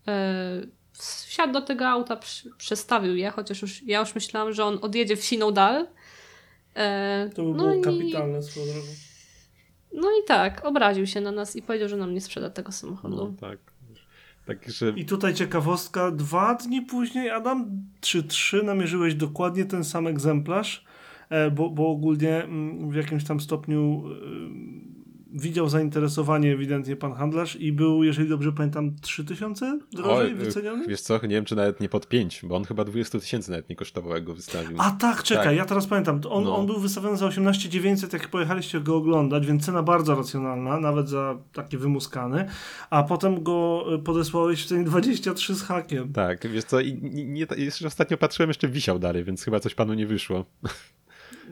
[0.09, 2.19] e, Wsiadł do tego auta,
[2.59, 5.87] przestawił je, chociaż już, ja już myślałam, że on odjedzie w siną dal.
[7.35, 8.89] To by no było i- kapitalne swoją drogą.
[9.97, 13.17] No i tak, obraził się na nas i powiedział, że nam nie sprzeda tego samochodu.
[13.17, 13.59] No tak.
[14.47, 20.07] Tak, że I tutaj ciekawostka, dwa dni później, Adam, czy trzy, namierzyłeś dokładnie ten sam
[20.07, 20.85] egzemplarz,
[21.31, 24.05] e, bo, bo ogólnie mm, w jakimś tam stopniu
[25.37, 30.87] widział zainteresowanie ewidentnie pan handlarz i był, jeżeli dobrze pamiętam, 3000 drożej Oj, wyceniony?
[30.87, 33.69] Wiesz co, nie wiem czy nawet nie pod 5, bo on chyba 20 tysięcy nawet
[33.69, 34.77] nie kosztował, jak go wystawił.
[34.81, 35.57] A tak, czekaj, Tak.
[35.57, 36.21] ja teraz pamiętam.
[36.31, 36.57] On, No.
[36.57, 41.09] on był wystawiony za 18 900, jak pojechaliście go oglądać, więc cena bardzo racjonalna, nawet
[41.09, 42.49] za taki wymuskany.
[42.91, 46.13] A potem go e, podesłałeś w cenie 23 z hakiem.
[46.13, 49.75] Tak, wiesz co, i nie, nie, jeszcze ostatnio patrzyłem, jeszcze wisiał dalej, więc chyba coś
[49.75, 50.45] panu nie wyszło.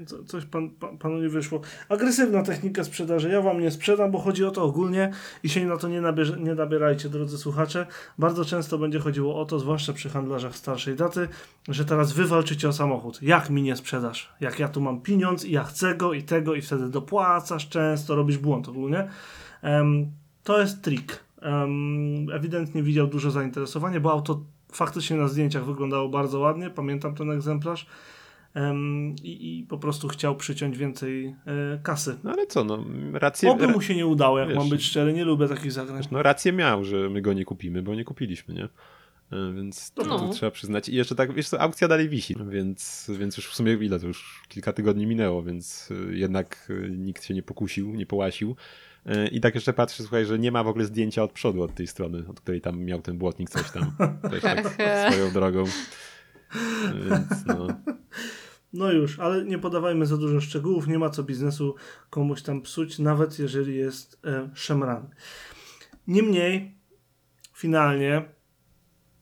[0.07, 1.61] Co, coś pan, pan, panu nie wyszło.
[1.89, 3.29] Agresywna technika sprzedaży.
[3.29, 5.11] Ja wam nie sprzedam, bo chodzi o to ogólnie
[5.43, 6.03] i się na to nie,
[6.39, 7.87] nie nabierajcie, drodzy słuchacze.
[8.19, 11.29] Bardzo często będzie chodziło o to, zwłaszcza przy handlarzach starszej daty,
[11.69, 13.23] że teraz wy walczycie o samochód.
[13.23, 14.33] Jak mi nie sprzedasz?
[14.41, 18.15] Jak ja tu mam pieniądz i ja chcę go i tego i wtedy dopłacasz często,
[18.15, 19.09] robisz błąd ogólnie.
[19.63, 20.11] Em,
[20.45, 21.25] to jest trik.
[21.43, 24.41] Em, ewidentnie widział duże zainteresowanie, bo auto
[24.73, 26.71] faktycznie na zdjęciach wyglądało bardzo ładnie.
[26.71, 27.87] Pamiętam ten egzemplarz.
[29.23, 32.17] I, i po prostu chciał przyciąć więcej e, kasy.
[32.25, 35.13] No ale co, no rację, Oby mu się nie udało, jak wiesz, mam być szczery,
[35.13, 36.03] nie lubię takich zagrań.
[36.11, 38.65] no, rację miał, że my go nie kupimy, bo nie kupiliśmy, nie?
[39.33, 40.19] E, Więc to, No.
[40.19, 40.89] to trzeba przyznać.
[40.89, 44.07] I jeszcze tak, wiesz co, aukcja dalej wisi, więc, więc już w sumie ile to
[44.07, 48.57] już kilka tygodni minęło, więc e, jednak nikt się nie pokusił, nie połasił.
[49.33, 51.87] I tak jeszcze patrzę, słuchaj, że nie ma w ogóle zdjęcia od przodu, od tej
[51.87, 53.93] strony, od której tam miał ten błotnik coś tam.
[54.31, 54.67] Też tak
[55.13, 55.65] swoją drogą.
[57.11, 57.67] Więc no.
[58.75, 61.75] No już, ale nie podawajmy za dużo szczegółów, nie ma co biznesu
[62.11, 65.07] komuś tam psuć, nawet jeżeli jest e, szemrany.
[66.07, 66.79] Niemniej,
[67.53, 68.35] finalnie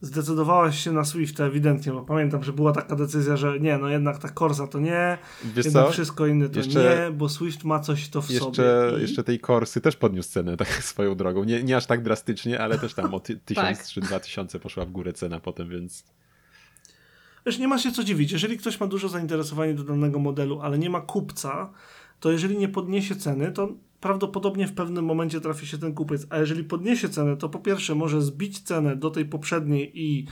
[0.01, 4.19] zdecydowałaś się na Swifta ewidentnie, bo pamiętam, że była taka decyzja, że nie, no jednak
[4.19, 5.93] ta Corsa to nie, Wiesz jednak co?
[5.93, 8.99] wszystko inne to Jeszcze- nie, bo Swift ma coś to w Jeszcze, sobie.
[8.99, 9.03] I...
[9.03, 11.45] jeszcze tej Korsy też podniósł cenę tak swoją drogą.
[11.45, 13.87] Nie, nie aż tak drastycznie, ale też tam o ty, tysiąc Tak.
[13.87, 16.05] czy dwa tysiące poszła w górę cena potem, więc
[17.47, 18.33] Wiesz, nie ma się co dziwić.
[18.33, 21.71] Jeżeli ktoś ma duże zainteresowanie do danego modelu, ale nie ma kupca,
[22.21, 23.69] to jeżeli nie podniesie ceny, to
[24.01, 26.27] prawdopodobnie w pewnym momencie trafi się ten kupiec.
[26.31, 30.27] A jeżeli podniesie cenę, to po pierwsze może zbić cenę do tej poprzedniej i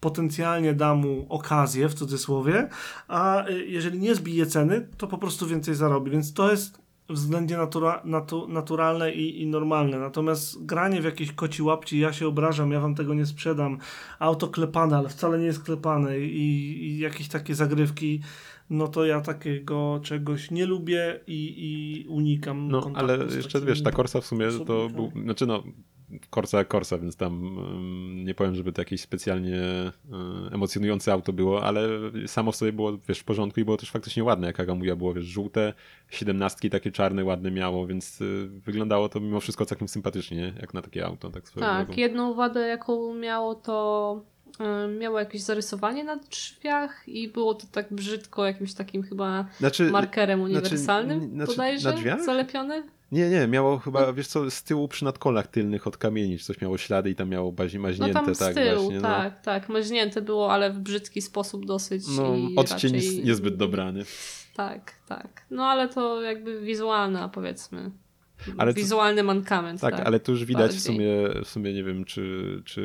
[0.00, 2.68] potencjalnie da mu okazję, w cudzysłowie,
[3.08, 6.10] a y, jeżeli nie zbije ceny, to po prostu więcej zarobi.
[6.10, 9.98] Więc to jest względnie natura, natu, naturalne i, i normalne.
[9.98, 13.78] Natomiast granie w jakieś koci łapci, ja się obrażam, ja wam tego nie sprzedam,
[14.18, 18.20] auto klepane, ale wcale nie jest klepane i, i jakieś takie zagrywki,
[18.70, 23.90] no to ja takiego czegoś nie lubię i, i unikam no ale jeszcze wiesz, ta
[23.90, 25.62] Korsa w sumie to był, znaczy no
[26.30, 31.32] Korsa jak Korsa, więc tam ym, nie powiem, żeby to jakieś specjalnie y, emocjonujące auto
[31.32, 31.88] było, ale
[32.26, 34.96] samo w sobie było wiesz, w porządku i było też faktycznie ładne, jak Aga mówiła,
[34.96, 35.72] było wiesz, żółte,
[36.10, 40.52] siedemnastki takie czarne, ładne miało, więc y, wyglądało to mimo wszystko całkiem sympatycznie, nie?
[40.60, 42.00] jak na takie auto, tak Tak, drogą.
[42.00, 44.22] jedną wadę, jaką miało, to
[44.60, 49.90] y, miało jakieś zarysowanie na drzwiach i było to tak brzydko, jakimś takim chyba Znaczy,
[49.90, 52.24] markerem znaczy, uniwersalnym, znaczy, bodajże, na drzwiach?
[52.24, 52.82] zalepione.
[53.12, 56.78] Nie, nie, miało chyba, wiesz co, z tyłu przy nadkolach tylnych od kamieni, coś miało
[56.78, 59.00] ślady i tam miało bazi- No maźnięte, tam z tak tyłu, właśnie.
[59.00, 59.68] tak, tak.
[59.68, 62.04] Maźnięte było, ale w brzydki sposób dosyć.
[62.16, 63.24] No, no odcień raczej...
[63.24, 64.02] niezbyt dobrany.
[64.56, 65.46] Tak, tak.
[65.50, 67.90] No ale to jakby wizualna, powiedzmy.
[68.58, 69.80] Ale to- Wizualny mankament.
[69.80, 71.08] Tak, Tak, ale tu już widać w sumie,
[71.44, 72.80] w sumie nie wiem, czy, czy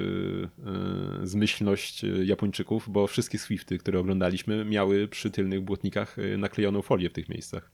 [1.20, 6.82] yy, zmyślność y, Japończyków, bo wszystkie Swifty, które oglądaliśmy, miały przy tylnych błotnikach y, naklejoną
[6.82, 7.72] folię w tych miejscach.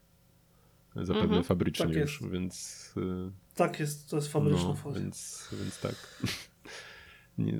[0.96, 1.44] Zapewne Mhm.
[1.44, 2.32] fabrycznie Tak już, jest.
[2.32, 2.94] więc.
[2.96, 5.00] y, Tak jest, to jest fabryczna no, folia.
[5.00, 5.94] więc, więc tak.
[7.38, 7.58] Nie,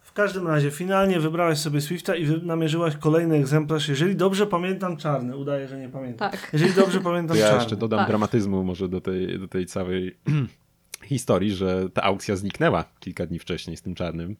[0.00, 3.88] W każdym razie, finalnie wybrałeś sobie Swifta i namierzyłaś kolejny egzemplarz.
[3.88, 5.36] Jeżeli dobrze pamiętam, czarny.
[5.36, 6.30] Udaję, że nie pamiętam.
[6.30, 6.50] Tak.
[6.52, 7.60] Jeżeli dobrze pamiętam, To ja czarny.
[7.62, 8.08] jeszcze dodam Tak.
[8.08, 10.16] dramatyzmu może do tej, do tej całej
[11.04, 14.36] historii, że ta aukcja zniknęła kilka dni wcześniej z tym czarnym.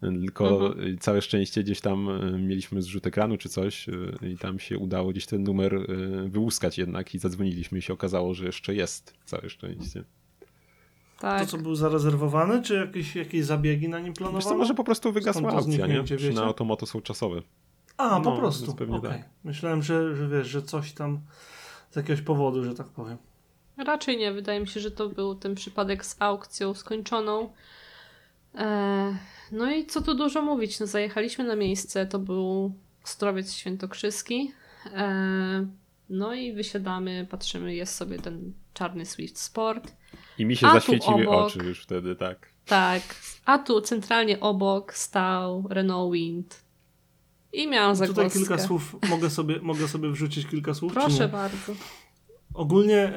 [0.00, 0.98] Tylko Mhm.
[0.98, 5.10] całe szczęście gdzieś tam y, mieliśmy zrzut ekranu czy coś y, i tam się udało
[5.10, 9.14] gdzieś ten numer y, wyłuskać jednak i zadzwoniliśmy i się okazało, że jeszcze jest.
[9.24, 10.04] Całe szczęście.
[11.20, 11.40] Tak.
[11.40, 14.44] To, co był zarezerwowany, czy jakieś, jakieś zabiegi na nim Wiesz planowano?
[14.44, 16.02] co, może po prostu wygasła aukcja, nie?
[16.02, 16.30] wiecie?
[16.32, 17.42] na automoto są czasowe.
[17.96, 18.66] A, po No, prostu.
[18.66, 19.10] więc pewnie Okej.
[19.10, 19.28] tak.
[19.44, 21.20] Myślałem, że, że wiesz, że coś tam
[21.90, 23.16] z jakiegoś powodu, że tak powiem.
[23.76, 24.32] Raczej nie.
[24.32, 27.52] Wydaje mi się, że to był ten przypadek z aukcją skończoną.
[28.56, 29.16] E,
[29.52, 30.80] no i co tu dużo mówić.
[30.80, 32.06] No, zajechaliśmy na miejsce.
[32.06, 34.52] To był Ostrowiec Świętokrzyski.
[34.94, 35.66] E,
[36.10, 39.92] no i wysiadamy, patrzymy, jest sobie ten czarny Swift Sport.
[40.38, 42.48] I mi się A zaświeciły obok- oczy już wtedy, tak.
[42.66, 43.02] Tak.
[43.44, 46.62] A tu centralnie obok stał Renault Wind.
[47.52, 48.38] I miałam Tutaj zagwozdkę.
[48.40, 50.92] kilka słów, mogę sobie, mogę sobie wrzucić kilka słów?
[50.92, 51.72] Proszę bardzo.
[52.56, 53.12] Ogólnie,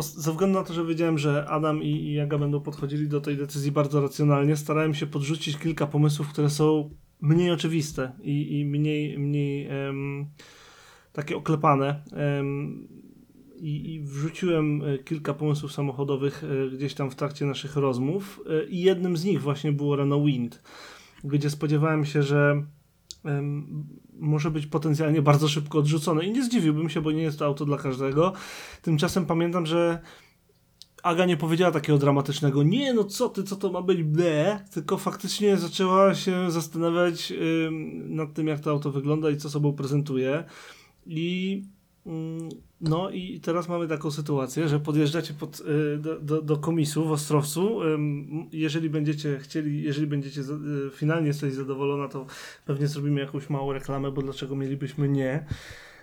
[0.00, 3.72] ze względu na to, że wiedziałem, że Adam i, Jaga będą podchodzili do tej decyzji
[3.72, 9.66] bardzo racjonalnie, starałem się podrzucić kilka pomysłów, które są mniej oczywiste i, i mniej, mniej
[9.66, 10.26] em,
[11.12, 12.02] takie oklepane.
[12.12, 12.88] Em,
[13.60, 18.68] i, I wrzuciłem e, kilka pomysłów samochodowych e, gdzieś tam w trakcie naszych rozmów e,
[18.68, 20.62] i jednym z nich właśnie było Renault Wind,
[21.24, 22.62] gdzie spodziewałem się, że
[24.18, 27.64] może być potencjalnie bardzo szybko odrzucone i nie zdziwiłbym się, bo nie jest to auto
[27.64, 28.32] dla każdego.
[28.82, 30.00] Tymczasem pamiętam, że
[31.02, 34.98] Aga nie powiedziała takiego dramatycznego nie, no co ty, co to ma być, ble, tylko
[34.98, 37.32] faktycznie zaczęła się zastanawiać
[37.66, 40.44] ym, nad tym, jak to auto wygląda i co sobą prezentuje
[41.06, 41.62] i
[42.80, 47.12] no i teraz mamy taką sytuację, że podjeżdżacie pod, y, do, do, do komisu w
[47.12, 47.80] Ostrowcu.
[48.52, 50.44] Jeżeli będziecie chcieli, jeżeli będziecie y,
[50.94, 52.26] finalnie jesteś zadowolona, to
[52.64, 55.46] pewnie zrobimy jakąś małą reklamę, bo dlaczego mielibyśmy nie.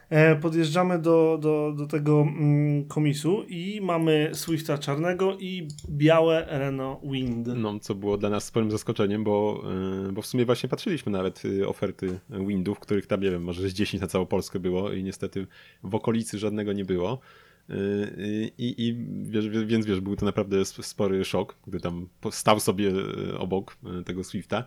[0.09, 6.99] E, Podjeżdżamy do, do, do tego mm, komisu i mamy Swifta czarnego i białe Renault
[7.03, 7.47] Wind.
[7.55, 9.63] No, co było dla nas sporym zaskoczeniem, bo,
[10.05, 13.69] yy, bo w sumie właśnie patrzyliśmy nawet yy, oferty Windów, których tam, nie wiem, może
[13.69, 15.47] z 10 na całą Polskę było i niestety
[15.83, 17.19] w okolicy żadnego nie było.
[17.69, 18.95] Yy, I, i
[19.31, 23.37] wiesz, wie- więc wiesz, był to naprawdę sp- spory szok, gdy tam stał sobie yy,
[23.37, 24.65] obok tego Swifta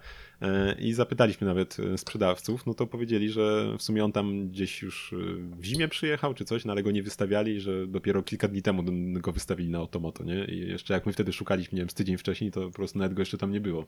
[0.78, 5.14] i zapytaliśmy nawet sprzedawców, no to powiedzieli, że w sumie on tam gdzieś już
[5.58, 8.84] w zimie przyjechał czy coś, no ale go nie wystawiali, że dopiero kilka dni temu
[9.20, 10.44] go wystawili na Automoto, nie?
[10.44, 13.14] I jeszcze jak my wtedy szukaliśmy, nie wiem, z tydzień wcześniej, to po prostu nawet
[13.14, 13.86] go jeszcze tam nie było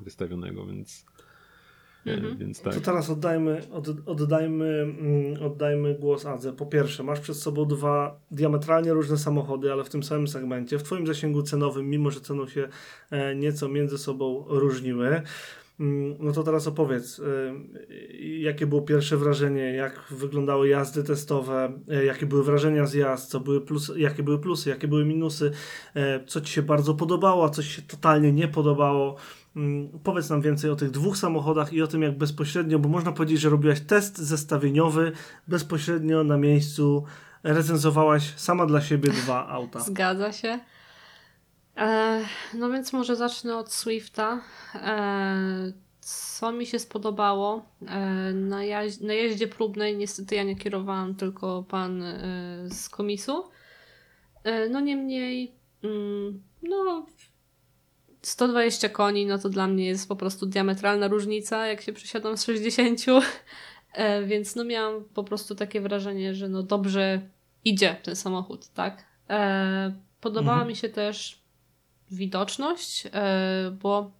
[0.00, 1.06] wystawionego, więc,
[2.06, 2.36] Mhm.
[2.38, 2.80] więc To tak.
[2.80, 6.52] teraz oddajmy, od, oddajmy, mm, oddajmy głos Adze.
[6.52, 10.82] Po pierwsze, masz przed sobą dwa diametralnie różne samochody, ale w tym samym segmencie, w
[10.82, 12.68] Twoim zasięgu cenowym, mimo że ceną się
[13.10, 15.22] e, nieco między sobą różniły.
[15.80, 17.54] Mm, No to teraz opowiedz, e,
[18.38, 23.40] jakie było pierwsze wrażenie, jak wyglądały jazdy testowe, e, jakie były wrażenia z jazd, co
[23.40, 25.50] były plus, jakie były plusy, jakie były minusy,
[26.26, 29.16] co Ci się bardzo podobało, a co Ci się totalnie nie podobało.
[29.56, 33.12] Mm, Powiedz nam więcej o tych dwóch samochodach i o tym, jak bezpośrednio, bo można
[33.12, 35.12] powiedzieć, że robiłaś test zestawieniowy,
[35.48, 37.04] bezpośrednio na miejscu
[37.42, 39.80] recenzowałaś sama dla siebie dwa auta.
[39.90, 40.58] Zgadza się.
[41.76, 42.20] E,
[42.54, 44.40] no więc może zacznę od Swifta.
[44.74, 47.64] E, co mi się spodobało?
[47.88, 52.18] E, na, jaź- na jeździe próbnej niestety ja nie kierowałam, tylko pan e,
[52.70, 53.44] z komisu.
[54.44, 57.06] E, no niemniej, mm, no
[58.26, 62.44] 120 koni, no to dla mnie jest po prostu diametralna różnica, jak się przesiadam z
[62.44, 63.00] 60.
[63.94, 67.20] E, więc no miałam po prostu takie wrażenie, że no dobrze
[67.64, 69.04] idzie ten samochód, tak?
[69.30, 70.68] E, podobała Mhm.
[70.68, 71.42] mi się też
[72.10, 74.10] widoczność, e, bo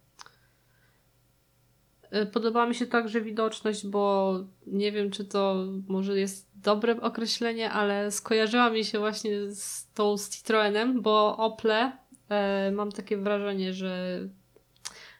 [2.33, 4.35] podobała mi się także widoczność, bo
[4.67, 10.17] nie wiem, czy to może jest dobre określenie, ale skojarzyła mi się właśnie z tą
[10.17, 11.91] z Citroenem, bo Ople
[12.29, 14.19] e, mam takie wrażenie, że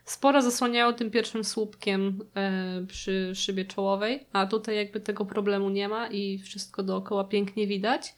[0.05, 5.89] sporo zasłaniało tym pierwszym słupkiem e, przy szybie czołowej, a tutaj jakby tego problemu nie
[5.89, 8.15] ma i wszystko dookoła pięknie widać.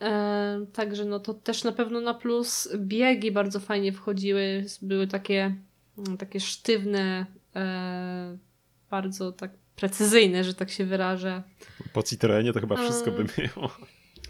[0.00, 2.68] E, także no to też na pewno na plus.
[2.76, 5.56] Biegi bardzo fajnie wchodziły, były takie,
[5.98, 8.38] mm, takie sztywne, e,
[8.90, 11.42] bardzo tak precyzyjne, że tak się wyrażę.
[11.92, 13.50] Po Citroenie to chyba wszystko by Eee.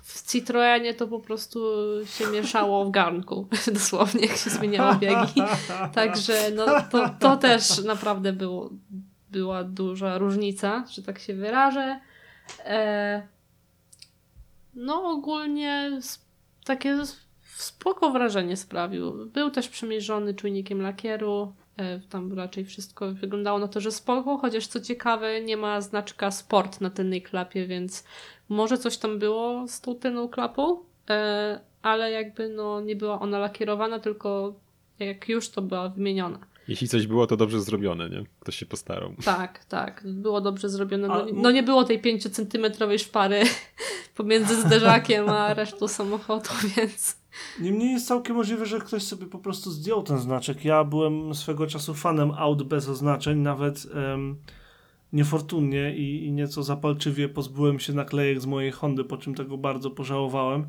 [0.06, 1.60] W Citroenie to po prostu
[2.04, 5.42] się mieszało w garnku, dosłownie, jak się zmieniało biegi.
[5.94, 8.70] Także no, to, to też naprawdę było,
[9.30, 12.00] była duża różnica, że tak się wyrażę.
[12.64, 13.22] E,
[14.74, 16.00] no ogólnie
[16.64, 16.98] takie
[17.56, 19.26] spoko wrażenie sprawił.
[19.26, 21.52] Był też przymierzony czujnikiem lakieru.
[21.76, 26.30] E, tam raczej wszystko wyglądało na to, że spoko, chociaż co ciekawe nie ma znaczka
[26.30, 28.04] sport na tylnej klapie, więc
[28.48, 30.78] może coś tam było z tą tylną klapą,
[31.10, 34.54] e, ale jakby no nie była ona lakierowana, tylko
[34.98, 36.38] jak już to była wymieniona.
[36.68, 38.24] Jeśli coś było, to dobrze zrobione, nie?
[38.40, 39.14] Ktoś się postarał.
[39.24, 40.02] Tak, tak.
[40.06, 41.08] Było dobrze zrobione.
[41.08, 43.42] No, no nie było tej 5-centymetrowej szpary
[44.16, 47.16] pomiędzy zderzakiem a resztą samochodu, więc
[47.60, 50.64] Niemniej jest całkiem możliwe, że ktoś sobie po prostu zdjął ten znaczek.
[50.64, 54.36] Ja byłem swego czasu fanem aut bez oznaczeń, nawet em,
[55.12, 59.90] niefortunnie i, i nieco zapalczywie pozbyłem się naklejek z mojej Hondy, po czym tego bardzo
[59.90, 60.66] pożałowałem,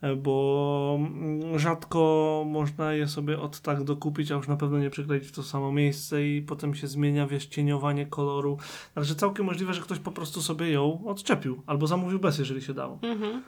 [0.00, 4.90] e, bo mm, rzadko można je sobie od tak dokupić, a już na pewno nie
[4.90, 8.58] przykleić w to samo miejsce i potem się zmienia, wiesz, cieniowanie koloru.
[8.94, 12.74] Także całkiem możliwe, że ktoś po prostu sobie ją odczepił albo zamówił bez, jeżeli się
[12.74, 12.98] dało.
[13.02, 13.42] Mhm.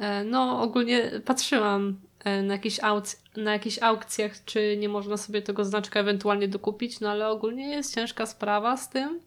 [0.00, 5.42] E, No, ogólnie patrzyłam e, na, jakichś aukc- na jakichś aukcjach, czy nie można sobie
[5.42, 9.20] tego znaczka ewentualnie dokupić, no ale ogólnie jest ciężka sprawa z tym,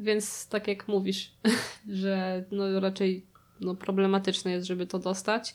[0.00, 1.32] więc tak jak mówisz,
[1.88, 3.26] że no raczej
[3.60, 5.54] no, problematyczne jest, żeby to dostać.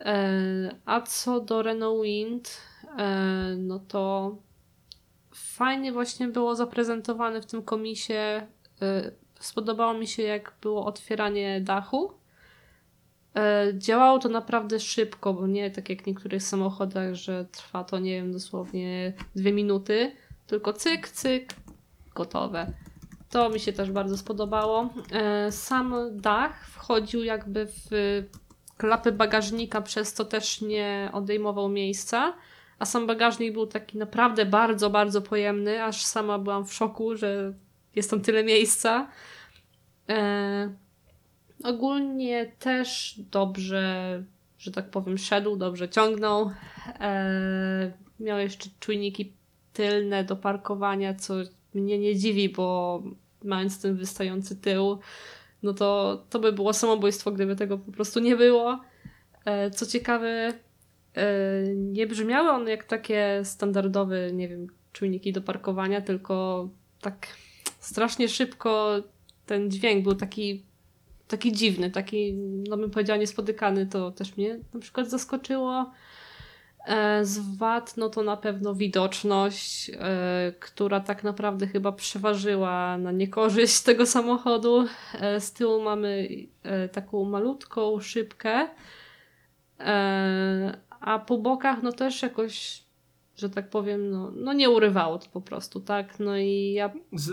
[0.00, 2.60] E, A co do Renault Wind,
[2.98, 4.36] e, no to
[5.34, 8.46] fajnie właśnie było zaprezentowane w tym komisie.
[8.82, 12.12] E, Spodobało mi się, jak było otwieranie dachu.
[13.74, 18.12] Działało to naprawdę szybko, bo nie tak jak w niektórych samochodach, że trwa to, nie
[18.12, 20.12] wiem, dosłownie dwie minuty,
[20.46, 21.54] tylko cyk, cyk,
[22.14, 22.72] gotowe.
[23.34, 24.90] To mi się też bardzo spodobało.
[25.12, 27.88] E, Sam dach wchodził jakby w
[28.76, 32.34] klapy bagażnika, przez co też nie odejmował miejsca,
[32.78, 37.54] a sam bagażnik był taki naprawdę bardzo, bardzo pojemny, aż sama byłam w szoku, że
[37.96, 39.08] jest tam tyle miejsca.
[40.08, 40.74] E,
[41.64, 44.22] ogólnie też dobrze,
[44.58, 46.50] że tak powiem, szedł, dobrze ciągnął.
[47.00, 49.32] E, miał jeszcze czujniki
[49.72, 51.34] tylne do parkowania, co
[51.74, 53.02] mnie nie dziwi, bo
[53.44, 54.98] mając ten wystający tył,
[55.62, 58.80] no to to by było samobójstwo, gdyby tego po prostu nie było.
[59.44, 60.52] E, co ciekawe,
[61.14, 61.32] e,
[61.74, 66.68] nie brzmiały one jak takie standardowe, nie wiem, czujniki do parkowania, tylko
[67.00, 67.26] tak
[67.78, 69.02] strasznie szybko
[69.46, 70.64] ten dźwięk był taki,
[71.28, 72.32] taki dziwny, taki,
[72.68, 73.86] no bym powiedziała, niespotykany.
[73.86, 75.92] To też mnie na przykład zaskoczyło.
[76.84, 83.12] E, Z wad, no to na pewno widoczność, e, która tak naprawdę chyba przeważyła na
[83.12, 84.86] niekorzyść tego samochodu.
[85.20, 86.28] E, Z tyłu mamy
[86.92, 88.68] taką malutką szybkę,
[91.00, 92.83] a po bokach no też jakoś,
[93.36, 96.20] że tak powiem, no, no nie urywało to po prostu, tak?
[96.20, 96.90] No i ja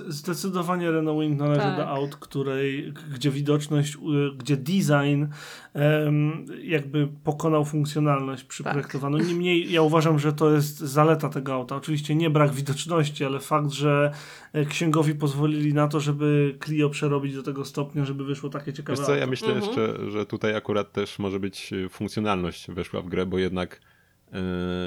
[0.07, 1.77] Zdecydowanie Renault Wing należy Tak.
[1.77, 3.97] do aut, której, gdzie widoczność,
[4.37, 5.25] gdzie design
[5.73, 8.73] em, jakby pokonał funkcjonalność przy Tak.
[8.73, 9.17] projektowaniu.
[9.17, 11.75] Niemniej ja uważam, że to jest zaleta tego auta.
[11.75, 14.11] Oczywiście nie brak widoczności, ale fakt, że
[14.53, 18.97] e, księgowi pozwolili na to, żeby Clio przerobić do tego stopnia, żeby wyszło takie ciekawe
[18.97, 19.29] Wiesz co, ja auto.
[19.29, 19.65] myślę Mhm.
[19.65, 23.81] jeszcze, że tutaj akurat też może być y, funkcjonalność weszła w grę, bo jednak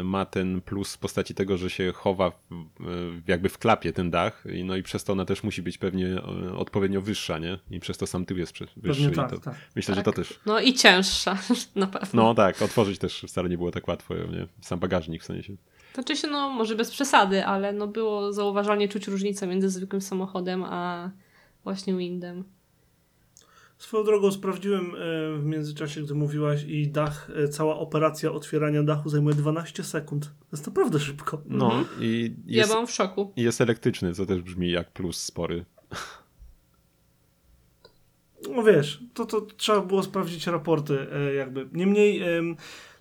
[0.05, 4.11] ma ten plus w postaci tego, że się chowa w, y, jakby w klapie ten
[4.11, 7.59] dach, i no i przez to ona też musi być pewnie y, odpowiednio wyższa, nie?
[7.71, 9.11] I przez to sam tył jest wyższy.
[9.11, 9.55] Tak, to, tak.
[9.77, 10.05] Myślę, Tak.
[10.05, 10.41] że to też.
[10.47, 11.39] No i cięższa,
[11.77, 12.23] na pewno.
[12.23, 14.47] No tak, otworzyć też wcale nie było tak łatwo, nie?
[14.61, 15.57] Sam bagażnik w sensie.
[15.95, 20.65] Znaczy się, no może bez przesady, ale no było zauważalnie czuć różnicę między zwykłym samochodem
[20.65, 21.11] a
[21.65, 22.45] właśnie Windem.
[23.79, 29.09] Swoją drogą sprawdziłem e, w międzyczasie, gdy mówiłaś i dach, e, cała operacja otwierania dachu
[29.09, 30.25] zajmuje 12 sekund.
[30.25, 31.43] To jest naprawdę szybko.
[31.47, 31.87] No Mhm.
[32.03, 33.33] i Ja jest, byłam w szoku.
[33.37, 35.65] i jest elektryczny, co też brzmi jak plus spory.
[38.57, 41.69] No wiesz, to, to trzeba było sprawdzić raporty e, jakby.
[41.73, 42.57] Niemniej em,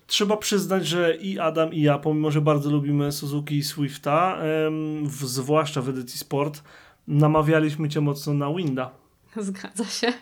[0.06, 5.06] trzeba przyznać, że i Adam i ja, pomimo że bardzo lubimy Suzuki i Swifta, em,
[5.08, 6.62] w, zwłaszcza w edycji Sport,
[7.08, 8.90] namawialiśmy cię mocno na Winda.
[9.36, 10.12] Zgadza się.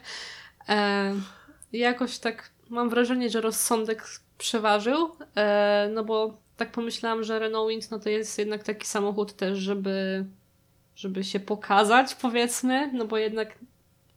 [0.69, 1.15] E,
[1.73, 4.05] jakoś tak mam wrażenie, że rozsądek
[4.39, 9.33] przeważył, e, no bo tak pomyślałam, że Renault Wind no to jest jednak taki samochód
[9.33, 10.25] też, żeby,
[10.97, 13.59] żeby się pokazać, powiedzmy, no bo jednak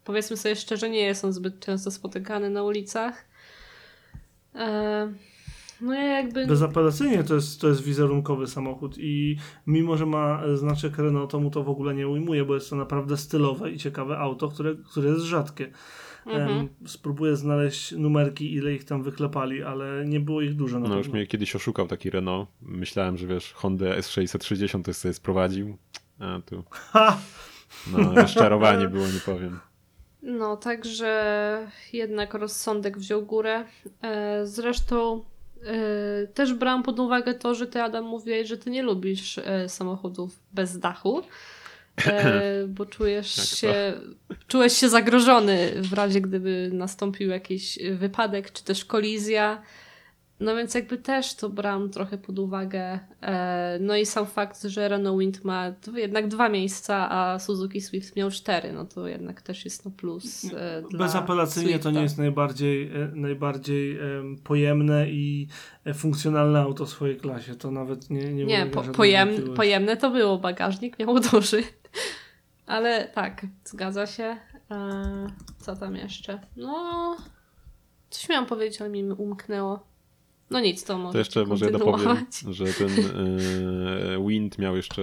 [0.03, 3.25] powiedzmy sobie szczerze, nie jest on zbyt często spotykany na ulicach.
[4.55, 5.13] E,
[5.81, 6.47] no ja jakby...
[6.47, 9.37] Bezapelacyjnie to jest, to jest wizerunkowy samochód i
[9.67, 12.75] mimo, że ma znaczek Renault, to mu to w ogóle nie ujmuje, bo jest to
[12.75, 15.71] naprawdę stylowe i ciekawe auto, które, które jest rzadkie.
[16.25, 16.69] Mhm.
[16.85, 21.07] Spróbuję znaleźć numerki, ile ich tam wyklepali, ale nie było ich dużo na No już
[21.07, 22.49] mnie kiedyś oszukał taki Renault.
[22.61, 25.77] Myślałem, że wiesz, Honda S660 to sobie sprowadził.
[26.19, 27.17] A tu, Ha!
[27.91, 29.59] no, rozczarowanie było, nie powiem.
[30.21, 33.65] No, także jednak rozsądek wziął górę.
[34.01, 35.23] E, zresztą
[35.63, 39.69] e, też brałam pod uwagę to, że ty, Adam, mówiłeś, że ty nie lubisz e,
[39.69, 41.21] samochodów bez dachu,
[42.67, 43.41] bo czujesz to?
[43.41, 43.93] się,
[44.47, 49.61] czułeś się zagrożony w razie, gdyby nastąpił jakiś wypadek czy też kolizja.
[50.39, 52.99] No więc jakby też to brałam trochę pod uwagę.
[53.21, 58.15] E, no i sam fakt, że Renault Wind ma jednak dwa miejsca, a Suzuki Swift
[58.15, 61.91] miał cztery, no to jednak też jest no plus e, dla Bezapelacyjnie to Swifta.
[61.91, 65.47] nie jest najbardziej, e, najbardziej em, pojemne i
[65.85, 67.55] e, funkcjonalne auto w swojej klasie.
[67.55, 69.57] To nawet nie Nie, Nie, ulega po, żadnej pojem, wątpliwości.
[69.57, 71.63] pojemne to było, bagażnik miał duży.
[72.65, 74.37] Ale tak, zgadza się.
[74.71, 75.27] E,
[75.57, 76.39] co tam jeszcze?
[76.55, 77.17] No,
[78.09, 79.95] coś miałam powiedzieć, ale mi umknęło.
[80.49, 85.01] No nic, to może To jeszcze może ja dopowiem, że ten e, Wind miał jeszcze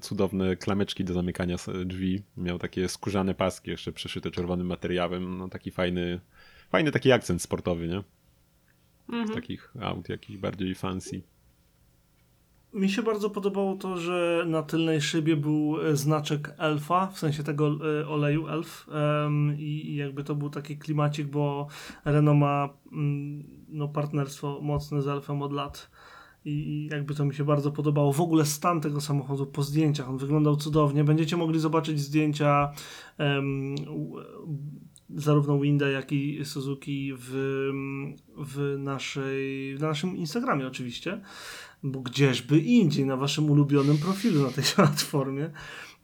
[0.00, 2.22] cudowne klameczki do zamykania drzwi.
[2.36, 5.38] Miał takie skórzane paski jeszcze przeszyte czerwonym materiałem.
[5.38, 6.20] No taki fajny,
[6.70, 8.02] fajny taki akcent sportowy, nie?
[9.08, 9.34] Z Mhm.
[9.34, 11.22] takich aut jakichś bardziej fancy.
[12.74, 17.42] Mi się bardzo podobało to, że na tylnej szybie był e, znaczek elfa, w sensie
[17.42, 18.86] tego e, oleju elf
[19.58, 21.66] i jakby to był taki klimacik, bo
[22.04, 25.90] Renault ma mm, no, partnerstwo mocne z elfem od lat
[26.44, 28.12] i jakby to mi się bardzo podobało.
[28.12, 31.04] W ogóle stan tego samochodu po zdjęciach, on wyglądał cudownie.
[31.04, 32.72] Będziecie mogli zobaczyć zdjęcia
[33.18, 34.16] em, u-
[35.14, 37.30] zarówno Winda, jak i Suzuki w,
[38.36, 41.20] w, naszej, na naszym Instagramie oczywiście
[41.82, 45.50] bo gdzieżby indziej, na waszym ulubionym profilu na tej platformie.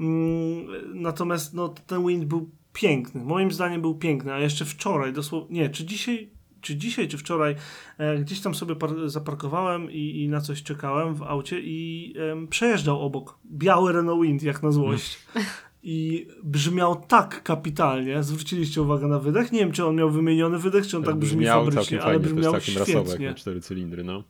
[0.01, 3.25] Mm, Natomiast no, ten wind był piękny.
[3.25, 7.55] Moim zdaniem był piękny, a jeszcze wczoraj, dosłownie, nie, czy dzisiaj, czy dzisiaj, czy wczoraj,
[7.99, 12.49] e, gdzieś tam sobie par- zaparkowałem i, i na coś czekałem w aucie i em,
[12.49, 15.19] przejeżdżał obok biały Renault Wind, jak na złość.
[15.89, 18.23] I brzmiał tak kapitalnie.
[18.23, 19.53] Zwróciliście uwagę na wydech?
[19.53, 22.53] Nie wiem, czy on miał wymieniony wydech, czy on tak brzmi Brzmiał fabrycznie, ale brzmiał
[22.53, 23.29] całkiem rasowe jak świetnie.
[23.29, 24.25] na cztery cylindry, no.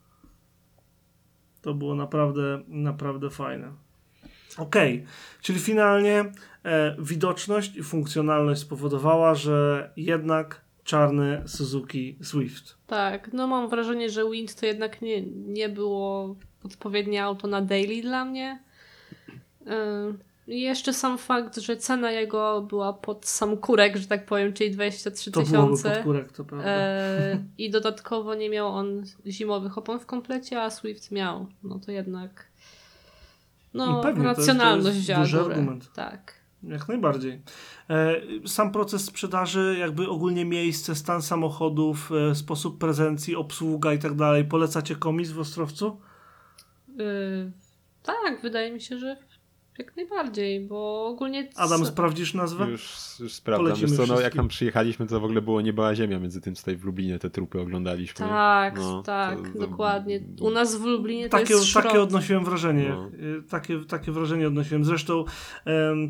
[1.66, 3.72] To było naprawdę, naprawdę fajne.
[4.58, 5.04] Okej,
[5.42, 6.24] czyli finalnie
[6.64, 12.76] e, widoczność i funkcjonalność spowodowała, że jednak czarny Suzuki Swift.
[12.86, 18.02] Tak, no mam wrażenie, że Wind to jednak nie, nie było odpowiednie auto na daily
[18.02, 18.62] dla mnie.
[20.46, 25.30] Jeszcze sam fakt, że cena jego była pod sam kurek, że tak powiem, czyli 23
[25.30, 26.02] To byłoby pod tysiące.
[26.02, 26.68] kurek, to prawda.
[26.68, 31.46] E, I dodatkowo nie miał on zimowych opon w komplecie, a Swift miał.
[31.62, 32.46] No to jednak.
[33.74, 35.92] No, pewnie, to jest- to racjonalność jest argument.
[35.94, 36.34] Tak.
[36.62, 37.42] Jak najbardziej.
[37.90, 38.16] E,
[38.46, 44.44] sam proces sprzedaży, jakby ogólnie miejsce, stan samochodów, e, sposób prezencji, obsługa i tak dalej.
[44.44, 46.00] Polecacie komis w Ostrowcu?
[47.00, 47.50] Y,
[48.02, 49.16] tak, wydaje mi się, że
[49.78, 51.48] jak najbardziej, bo ogólnie.
[51.56, 52.66] Adam, sprawdzisz nazwę?
[52.70, 53.76] Już, już sprawdzam.
[53.80, 56.54] Wiesz co, no, jak tam przyjechaliśmy, to w ogóle było nieba a ziemia między tym,
[56.54, 58.26] co tutaj w Lublinie te trupy oglądaliśmy.
[58.26, 60.20] Tak, No, tak, to- to- dokładnie.
[60.40, 61.84] U nas w Lublinie to Takie, jest szrot.
[61.84, 62.88] takie odnosiłem wrażenie.
[62.88, 63.10] No.
[63.38, 64.84] Y, Takie, takie wrażenie odnosiłem.
[64.84, 65.24] Zresztą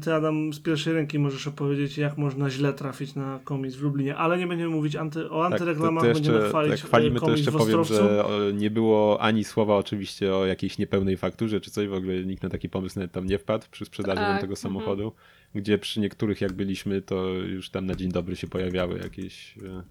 [0.04, 4.16] ty, Adam, z pierwszej ręki możesz opowiedzieć, jak można źle trafić na komis w Lublinie.
[4.16, 7.16] Ale nie będziemy mówić anty, o Tak, antyreklamach, to, to będziemy jeszcze, chwalić jak chwalimy,
[7.16, 11.16] e, to komis jeszcze w powiem, że nie było ani słowa oczywiście o jakiejś niepełnej
[11.16, 14.16] fakturze czy coś, w ogóle nikt na taki pomysł nawet tam nie wpadł przy sprzedaży
[14.16, 14.56] Tak, nam tego mhm.
[14.56, 15.12] samochodu,
[15.54, 19.82] gdzie przy niektórych jak byliśmy, to już tam na dzień dobry się pojawiały jakieś e,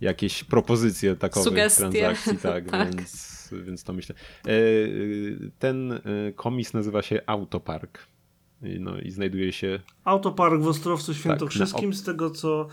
[0.00, 1.90] jakieś propozycje takowych Sugestie.
[1.90, 2.96] transakcji, tak, Tak.
[2.96, 4.14] Więc, więc to myślę.
[4.46, 4.50] E,
[5.58, 6.00] Ten e,
[6.36, 7.98] komis nazywa się Autopark.
[8.62, 12.68] I, No i znajduje się Autopark w Ostrowcu Świętokrzyskim, na z tego co,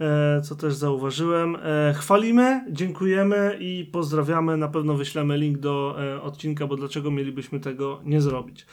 [0.00, 1.56] e, co też zauważyłem.
[1.62, 4.56] E, chwalimy, dziękujemy i pozdrawiamy.
[4.56, 8.66] Na pewno wyślemy link do e, odcinka, bo dlaczego mielibyśmy tego nie zrobić.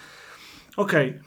[0.78, 1.19] Okej.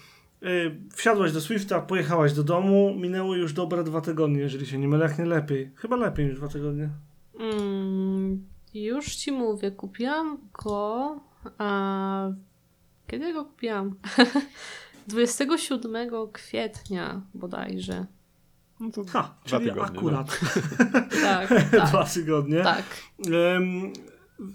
[0.43, 0.47] E,
[0.95, 2.95] Wsiadłaś do Swifta, pojechałaś do domu.
[2.97, 5.71] Minęły już dobre dwa tygodnie, jeżeli się nie mylę, jak nie lepiej.
[5.75, 6.91] Chyba lepiej niż dwa tygodnie.
[7.41, 11.21] Mm, już ci mówię, kupiłam go.
[11.59, 12.29] A
[13.07, 13.95] kiedy go kupiłam?
[15.07, 18.07] 27 kwietnia bodajże.
[18.81, 20.41] no to Ha, Dwa czyli tygodnie, akurat
[21.23, 21.49] Tak,
[21.89, 22.13] dwa tak.
[22.13, 22.63] tygodnie.
[22.63, 22.85] tak.
[23.57, 23.93] Em,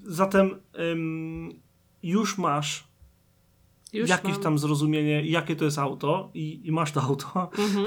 [0.06, 1.50] zatem em,
[2.04, 2.88] już masz
[3.94, 4.42] Już jakieś mam.
[4.42, 7.50] tam zrozumienie, jakie to jest auto i, i masz to auto.
[7.58, 7.86] Mhm.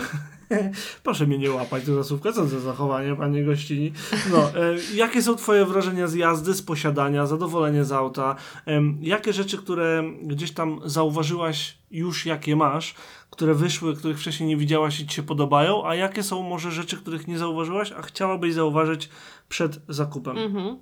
[1.02, 3.92] Proszę mnie nie łapać do zasłówka, co za zachowanie, panie gościni.
[4.30, 8.36] No, e, jakie są twoje wrażenia z jazdy, z posiadania, zadowolenie z auta?
[8.66, 12.94] Em, jakie rzeczy, które gdzieś tam zauważyłaś już, jakie masz,
[13.30, 16.96] które wyszły, których wcześniej nie widziałaś i ci się podobają, a jakie są może rzeczy,
[16.96, 19.09] których nie zauważyłaś, a chciałabyś zauważyć
[19.48, 20.38] przed zakupem?
[20.38, 20.78] Mhm.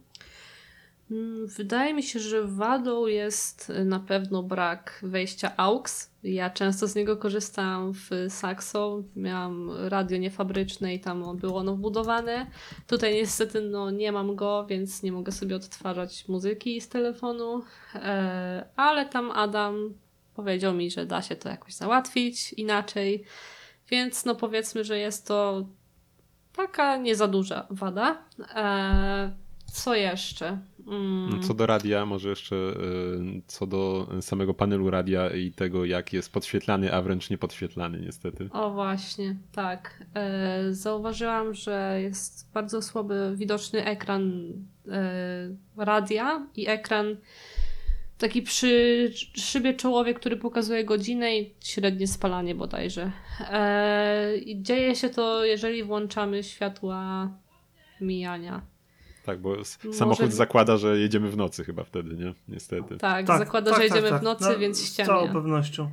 [1.10, 6.10] Mm, Wydaje mi się, że wadą jest na pewno brak wejścia AUX.
[6.22, 9.02] Ja często z niego korzystałam w Saxo.
[9.16, 12.46] Miałam radio niefabryczne i tam było ono wbudowane.
[12.86, 17.62] Tutaj niestety no, nie mam go, więc nie mogę sobie odtwarzać muzyki z telefonu.
[17.94, 19.94] E, ale tam Adam
[20.34, 23.24] powiedział mi, że da się to jakoś załatwić inaczej.
[23.88, 25.66] Więc no powiedzmy, że jest to
[26.56, 28.18] taka nie za duża wada.
[28.54, 29.32] E,
[29.72, 30.58] co jeszcze?
[30.86, 36.12] Mm, Co do radia, może jeszcze y, co do samego panelu radia i tego, jak
[36.12, 38.48] jest podświetlany, a wręcz nie podświetlany, niestety.
[38.52, 40.04] O właśnie, tak.
[40.14, 44.52] E, zauważyłam, że jest bardzo słaby widoczny ekran
[44.88, 47.16] e, radia i ekran
[48.18, 53.12] taki przy szybie czołowej, który pokazuje godzinę i średnie spalanie bodajże.
[53.50, 57.30] E, I dzieje się to, jeżeli włączamy światła
[58.00, 58.73] mijania.
[59.24, 62.34] Tak, bo Może- samochód zakłada, że jedziemy w nocy chyba wtedy, nie?
[62.48, 62.96] Niestety.
[62.96, 65.32] Tak, zakłada, że jedziemy w nocy, No, więc Z całą ściemnia.
[65.40, 65.90] pewnością.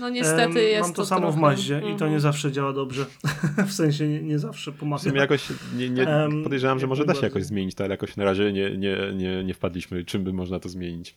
[0.00, 1.36] No niestety jest Mam to, to samo trochę...
[1.36, 2.12] w Maździe i to Mhm.
[2.12, 3.06] nie zawsze działa dobrze.
[3.68, 5.02] w sensie nie, nie zawsze W pomaga.
[5.02, 6.06] sumie jakoś nie, nie,
[6.44, 9.44] podejrzewam, że może da się jakoś zmienić to, ale jakoś na razie nie, nie, nie,
[9.44, 11.16] nie wpadliśmy, czym by można to zmienić.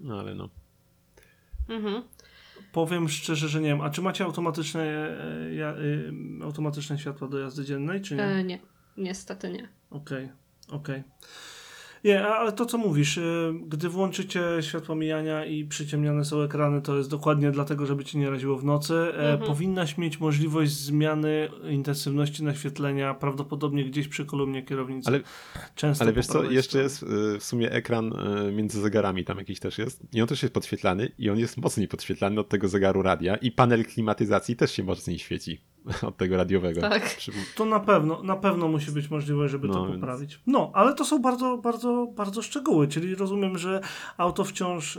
[0.00, 0.48] No ale no.
[1.68, 2.02] Mhm.
[2.72, 3.80] Powiem szczerze, że nie wiem.
[3.80, 8.22] A czy macie automatyczne, e, y, automatyczne światła do jazdy dziennej, czy nie?
[8.24, 8.58] E, nie,
[8.96, 9.68] niestety nie.
[9.90, 10.28] Okej,
[10.72, 11.02] okej.
[12.04, 16.82] Nie, a- ale to co mówisz, y, gdy włączycie światło mijania i przyciemniane są ekrany,
[16.82, 18.94] to jest dokładnie dlatego, żeby ci nie raziło w nocy.
[18.94, 19.38] E, Mhm.
[19.38, 25.08] Powinnaś mieć możliwość zmiany intensywności naświetlenia, prawdopodobnie gdzieś przy kolumnie kierownicy.
[25.08, 25.20] Ale,
[25.74, 26.84] Często ale wiesz co, jeszcze stronie.
[26.84, 27.02] jest
[27.36, 28.12] y, w sumie ekran
[28.48, 31.56] y, między zegarami tam jakiś też jest i on też jest podświetlany i on jest
[31.56, 35.60] mocniej podświetlany od tego zegaru radia i panel klimatyzacji też się mocniej świeci
[36.08, 36.80] od tego radiowego.
[36.80, 37.16] Tak.
[37.56, 40.40] To na pewno, na pewno musi być możliwość, żeby No, to więc- poprawić.
[40.46, 43.80] No, ale to są bardzo, bardzo, bardzo szczegóły, czyli rozumiem, że
[44.16, 44.98] auto wciąż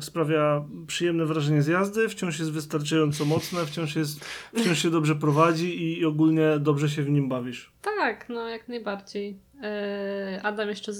[0.00, 4.24] sprawia przyjemne wrażenie z jazdy, wciąż jest wystarczająco mocne, wciąż, jest,
[4.56, 7.72] wciąż się dobrze prowadzi i, i ogólnie dobrze się w nim bawisz.
[7.82, 9.38] Tak, no jak najbardziej.
[9.62, 10.92] E, Adam jeszcze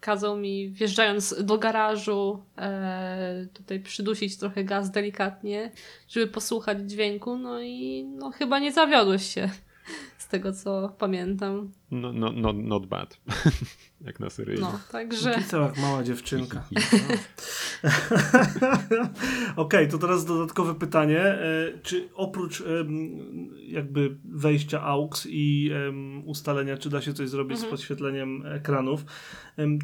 [0.00, 5.70] kazał mi, wjeżdżając do garażu, e, tutaj przydusić trochę gaz delikatnie,
[6.08, 9.50] żeby posłuchać dźwięku, no i no chyba nie zawiodłeś się,
[10.32, 11.70] tego co pamiętam.
[11.90, 13.20] No, no, no, not bad.
[14.06, 14.62] Jak na seryjnie.
[14.62, 15.34] No, także...
[15.34, 16.64] Pisał jak mała dziewczynka.
[19.56, 21.20] Okej, to teraz dodatkowe pytanie.
[21.20, 22.62] E, Czy oprócz
[23.68, 25.70] jakby wejścia AUX i
[26.24, 27.70] ustalenia, czy da się coś zrobić z Mhm.
[27.70, 29.04] podświetleniem ekranów,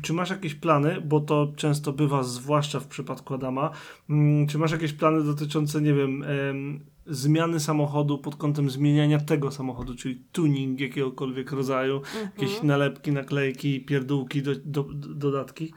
[0.02, 3.70] czy masz jakieś plany, bo to często bywa, zwłaszcza w przypadku Adama,
[4.10, 9.50] mm, czy masz jakieś plany dotyczące, nie wiem, em, zmiany samochodu pod kątem zmieniania tego
[9.50, 12.66] samochodu, czyli tuning jakiegokolwiek rodzaju, jakieś Mhm.
[12.66, 15.72] nalepki, naklejki, pierdółki, do, do, do, dodatki?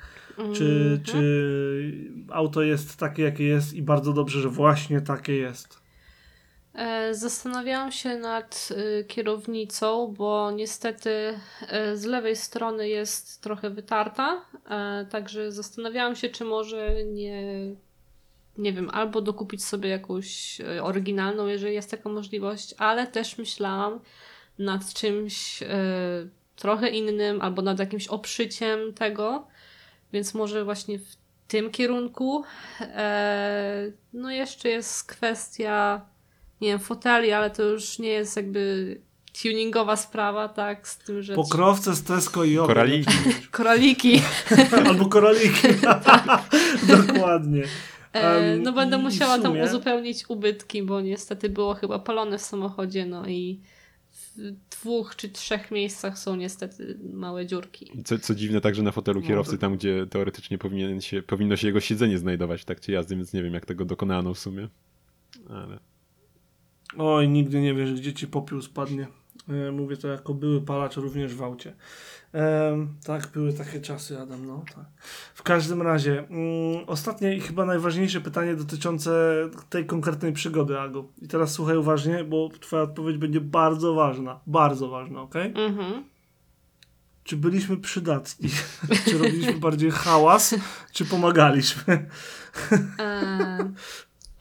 [0.53, 1.03] Czy, Mhm.
[1.03, 5.81] czy auto jest takie, jakie jest i bardzo dobrze, że właśnie takie jest?
[6.73, 8.69] E, Zastanawiałam się nad
[9.01, 11.09] y, kierownicą, bo niestety
[11.69, 17.43] e, z lewej strony jest trochę wytarta, e, także zastanawiałam się, czy może nie,
[18.57, 23.99] nie wiem, albo dokupić sobie jakąś e, oryginalną, jeżeli jest taka możliwość, ale też myślałam
[24.59, 25.67] nad czymś e,
[26.55, 29.47] trochę innym, albo nad jakimś obszyciem tego,
[30.13, 31.15] więc może właśnie w
[31.47, 32.43] tym kierunku.
[32.81, 36.05] E, No jeszcze jest kwestia
[36.61, 38.97] nie wiem, foteli, ale to już nie jest jakby
[39.41, 42.57] tuningowa sprawa, tak, z tym, że Pokrowce z Tesco i.
[42.57, 43.13] Koraliki.
[43.51, 44.21] koraliki.
[44.85, 45.67] Albo koraliki.
[46.97, 47.63] Dokładnie.
[48.13, 53.05] Em, no będę musiała tam sumie- uzupełnić ubytki, bo niestety było chyba palone w samochodzie,
[53.05, 53.59] no i
[54.13, 57.91] w dwóch czy trzech miejscach są niestety małe dziurki.
[58.05, 61.67] Co, co dziwne także na fotelu No, kierowcy, tam gdzie teoretycznie powinien się, powinno się
[61.67, 64.67] jego siedzenie znajdować w trakcie jazdy, więc nie wiem jak tego dokonano w sumie.
[65.49, 65.79] Ale
[66.97, 69.07] Oj, nigdy nie wiesz, gdzie ci popiół spadnie.
[69.49, 71.73] E, Mówię to jako były palacz również w aucie.
[72.33, 74.85] Em, tak, były takie czasy, Adam, no tak.
[75.33, 79.11] W każdym razie, mm, ostatnie i chyba najważniejsze pytanie dotyczące
[79.69, 81.05] tej konkretnej przygody, Ago.
[81.21, 84.39] I teraz słuchaj uważnie, bo twoja odpowiedź będzie bardzo ważna.
[84.47, 85.35] Bardzo ważna, ok?
[85.35, 86.03] Mhm.
[87.23, 88.49] czy byliśmy przydatni?
[89.05, 90.55] czy robiliśmy bardziej hałas,
[90.93, 92.05] czy pomagaliśmy?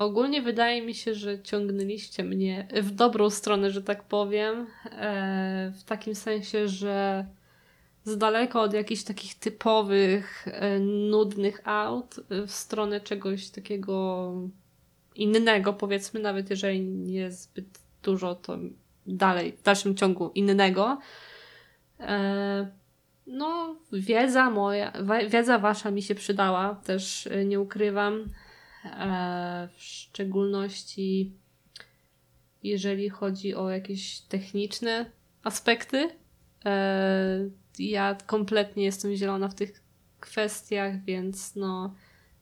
[0.01, 4.67] Ogólnie wydaje mi się, że ciągnęliście mnie w dobrą stronę, że tak powiem.
[4.91, 7.27] E, w takim sensie, że
[8.05, 10.79] z daleka od jakichś takich typowych, e,
[11.11, 14.33] nudnych aut w stronę czegoś takiego
[15.15, 18.59] innego, powiedzmy, nawet jeżeli nie zbyt dużo, to
[19.07, 20.99] dalej, w dalszym ciągu innego.
[22.01, 22.71] E,
[23.27, 24.93] no, wiedza moja,
[25.29, 28.25] wiedza wasza mi się przydała, też nie ukrywam.
[28.85, 31.33] E, w szczególności
[32.63, 35.11] jeżeli chodzi o jakieś techniczne
[35.45, 36.11] aspekty.
[36.65, 39.83] E, ja kompletnie jestem zielona w tych
[40.21, 41.95] kwestiach, więc no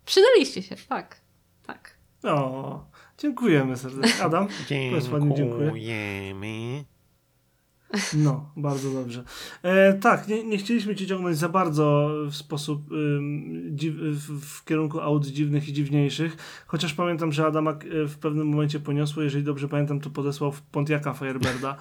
[0.05, 1.21] przydaliście się, tak,
[1.67, 1.99] tak.
[2.25, 2.87] O,
[3.19, 4.25] dziękujemy serdecznie.
[4.25, 4.49] Adam?
[4.91, 5.73] Powiedz ładnie dziękuję.
[8.15, 9.25] No, bardzo dobrze.
[9.63, 14.65] E, tak, nie, nie chcieliśmy cię ciągnąć za bardzo w sposób ym, dziw, w, w
[14.65, 16.37] kierunku aut dziwnych i dziwniejszych,
[16.67, 20.63] chociaż pamiętam, że Adamak e, w pewnym momencie poniosło, jeżeli dobrze pamiętam, to podesłał w
[20.63, 21.77] Pontiaca Firebirda,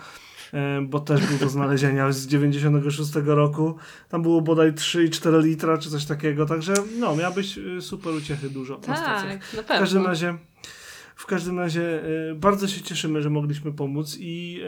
[0.53, 3.75] e, bo też był do znalezienia z 96 roku.
[4.09, 8.79] Tam było bodaj 3,4 litra, czy coś takiego, także no, miałbyś e, super uciechy dużo
[8.87, 9.51] na stacjach.
[9.51, 10.37] Tak, na W każdym razie,
[11.17, 14.61] w każdym razie e, bardzo się cieszymy, że mogliśmy pomóc i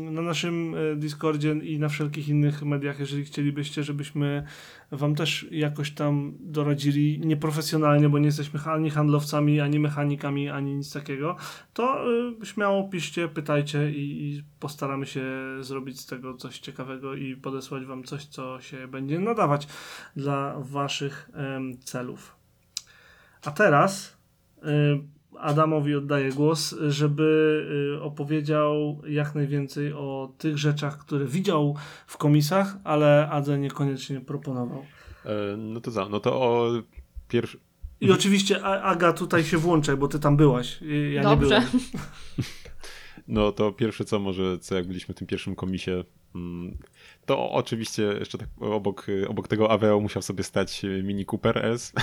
[0.00, 4.44] na naszym e, Discordzie i na wszelkich innych mediach, jeżeli chcielibyście, żebyśmy
[4.90, 10.92] wam też jakoś tam doradzili nieprofesjonalnie, bo nie jesteśmy ani handlowcami, ani mechanikami, ani nic
[10.92, 11.36] takiego,
[11.72, 12.04] to
[12.42, 15.22] e, śmiało piszcie, pytajcie i, postaramy się
[15.60, 19.68] zrobić z tego coś ciekawego i podesłać wam coś, co się będzie nadawać
[20.16, 21.30] dla waszych
[21.84, 22.36] celów.
[23.44, 24.18] A teraz
[25.40, 27.62] Adamowi oddaję głos, żeby
[27.98, 31.76] y, opowiedział jak najwięcej o tych rzeczach, które widział
[32.06, 34.84] w komisach, ale Adze niekoniecznie proponował.
[35.24, 36.70] E, No to za, no to o
[37.28, 37.58] pierwszy...
[38.00, 40.82] I oczywiście Aga tutaj się włączaj, bo ty tam byłaś.
[40.82, 41.60] y, Ja Dobrze.
[41.60, 41.84] nie byłem.
[43.28, 46.78] No to pierwsze co może, co jak byliśmy w tym pierwszym komisie, mm,
[47.26, 51.92] to oczywiście jeszcze tak obok, obok tego Aveo musiał sobie stać Mini Cooper S.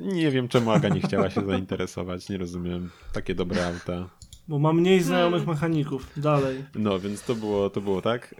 [0.00, 2.90] Nie wiem czemu Aga nie chciała się zainteresować, nie rozumiem.
[3.12, 4.10] Takie dobre auta.
[4.48, 6.10] Bo ma mniej znajomych mechaników.
[6.16, 6.64] Dalej.
[6.74, 8.34] No, więc to było, to było tak.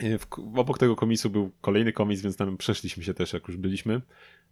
[0.00, 0.26] E, W,
[0.58, 4.00] obok tego komisu był kolejny komis, więc tam przeszliśmy się też, jak już byliśmy.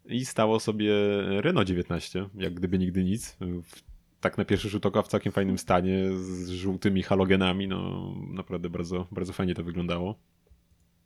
[0.06, 0.92] I stało sobie
[1.40, 3.36] Renault 19, jak gdyby nigdy nic.
[3.40, 3.82] W,
[4.20, 7.68] tak na pierwszy rzut oka w całkiem fajnym stanie, z żółtymi halogenami.
[7.68, 10.18] No, naprawdę bardzo, bardzo fajnie to wyglądało.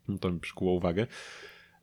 [0.08, 1.06] No, to mi przykuło uwagę.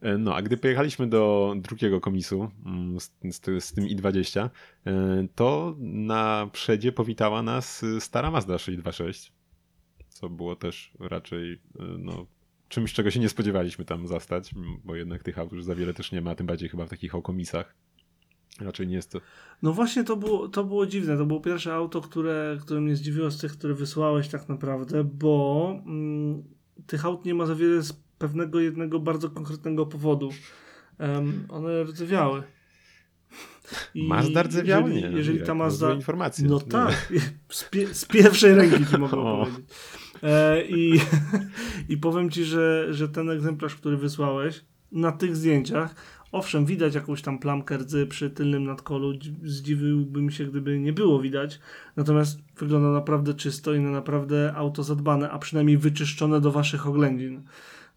[0.02, 4.50] E, No, a gdy pojechaliśmy do drugiego komisu mm, z, z, z tym i20,
[4.86, 9.32] e, to na przedzie powitała nas y, stara Mazda 626,
[10.10, 12.26] co było też raczej y, no,
[12.70, 14.52] czymś, czego się nie spodziewaliśmy tam zastać,
[14.84, 17.16] bo jednak tych aut już za wiele też nie ma, tym bardziej chyba w takich
[17.16, 17.76] okomisach.
[18.60, 19.22] Raczej nie jest to...
[19.62, 21.18] No właśnie to było, to było dziwne.
[21.18, 25.70] To było pierwsze auto, które, które mnie zdziwiło z tych, które wysłałeś tak naprawdę, bo
[25.86, 26.44] mm,
[26.88, 30.30] tych aut nie ma za wiele z pewnego jednego bardzo konkretnego powodu.
[30.98, 32.44] Em, one rdzewiały.
[33.96, 34.90] I Mazda rdzewiały?
[34.90, 35.94] Jeżeli, Nie, no, jeżeli ta no, Mazda...
[35.94, 36.48] informacje.
[36.48, 36.62] No Nie.
[36.72, 37.14] tak,
[37.50, 39.46] z, pie, z pierwszej ręki ci mogę O.
[39.46, 39.66] powiedzieć.
[40.24, 41.00] E, i,
[41.94, 45.96] I powiem ci, że, że ten egzemplarz, który wysłałeś, na tych zdjęciach,
[46.32, 51.22] owszem, widać jakąś tam plamkę rdzy przy tylnym nadkolu, dzi- zdziwiłbym się, gdyby nie było
[51.22, 51.60] widać,
[51.96, 57.44] natomiast wygląda naprawdę czysto i na naprawdę auto zadbane, a przynajmniej wyczyszczone do waszych oględzin.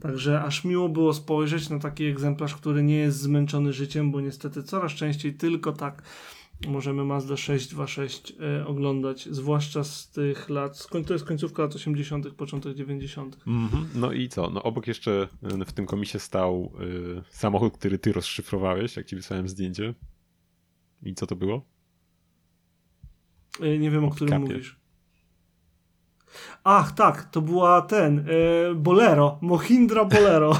[0.01, 4.62] Także aż miło było spojrzeć na taki egzemplarz, który nie jest zmęczony życiem, bo niestety
[4.62, 6.03] coraz częściej tylko tak
[6.68, 12.74] możemy Mazda 626 e, oglądać, zwłaszcza z tych lat, to jest końcówka lat 80., początek
[12.76, 13.38] 90.
[13.47, 13.88] Mhm.
[13.95, 14.51] No i co?
[14.51, 15.28] No obok jeszcze
[15.61, 19.95] y, w tym komisie stał y, samochód, który ty rozszyfrowałeś, jak ci wysłałem zdjęcie.
[21.03, 21.66] I co to było?
[23.61, 24.53] E, Nie wiem, o którym Kapie.
[24.55, 24.84] mówisz.
[26.64, 30.53] Ach, tak, to była ten, e, Bolero, Mohindra Bolero.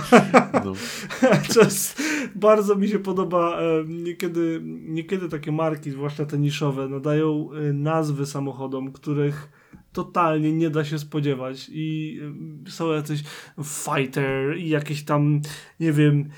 [0.65, 0.73] No.
[1.55, 2.03] to jest,
[2.35, 8.27] bardzo mi się podoba, e, niekiedy, niekiedy takie marki, zwłaszcza te niszowe, nadają e, nazwy
[8.27, 9.49] samochodom, których
[9.93, 12.21] totalnie nie da się spodziewać i
[12.69, 13.23] są jacyś
[13.65, 15.41] fighter i jakieś tam,
[15.81, 16.29] nie wiem,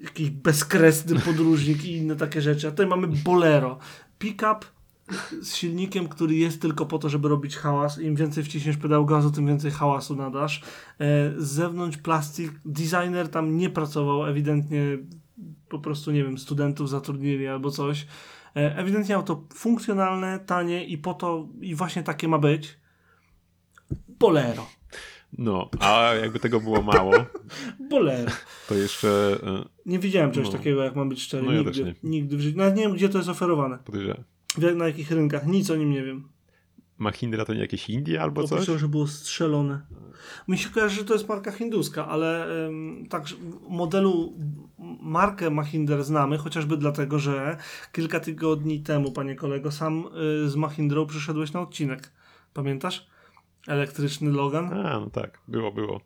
[0.00, 3.78] jakiś bezkresny podróżnik i inne takie rzeczy, a tutaj mamy Bolero.
[4.18, 4.75] Pick-up
[5.42, 7.98] z silnikiem, który jest tylko po to, żeby robić hałas.
[8.00, 10.60] Im więcej wciśniesz pedał gazu, tym więcej hałasu nadasz.
[10.60, 10.64] E,
[11.38, 12.52] z zewnątrz plastik.
[12.64, 14.98] Designer tam nie pracował, ewidentnie
[15.68, 18.06] po prostu, nie wiem, studentów zatrudnili albo coś.
[18.56, 22.78] E, ewidentnie auto funkcjonalne, tanie i po to, i właśnie takie ma być.
[24.18, 24.66] Bolero.
[25.38, 27.12] No, a jakby tego było mało,
[27.90, 28.30] Bolero.
[28.68, 30.58] to jeszcze e, Nie widziałem czegoś No.
[30.58, 31.46] takiego, jak mam być szczery.
[31.46, 31.94] No ja nigdy, nie.
[32.02, 32.58] nigdy w życiu.
[32.58, 33.78] Nawet nie wiem, gdzie to jest oferowane.
[33.78, 34.24] podejrzewam.
[34.76, 35.46] Na jakich rynkach.
[35.46, 36.28] Nic o nim nie wiem.
[36.98, 38.52] Mahindra to nie jakieś Indie albo coś?
[38.52, 39.86] Oprócz tego, że było strzelone.
[40.48, 43.24] Mi się kojarzy, że to jest marka hinduska, ale ym, tak,
[43.68, 44.32] modelu,
[45.00, 47.56] markę Mahinder znamy, chociażby dlatego, że
[47.92, 50.04] kilka tygodni temu, panie kolego, sam
[50.44, 52.12] y, z Mahindrą przyszedłeś na odcinek.
[52.52, 53.06] Pamiętasz?
[53.66, 54.72] Elektryczny Logan.
[54.72, 56.00] A, no tak, było, było.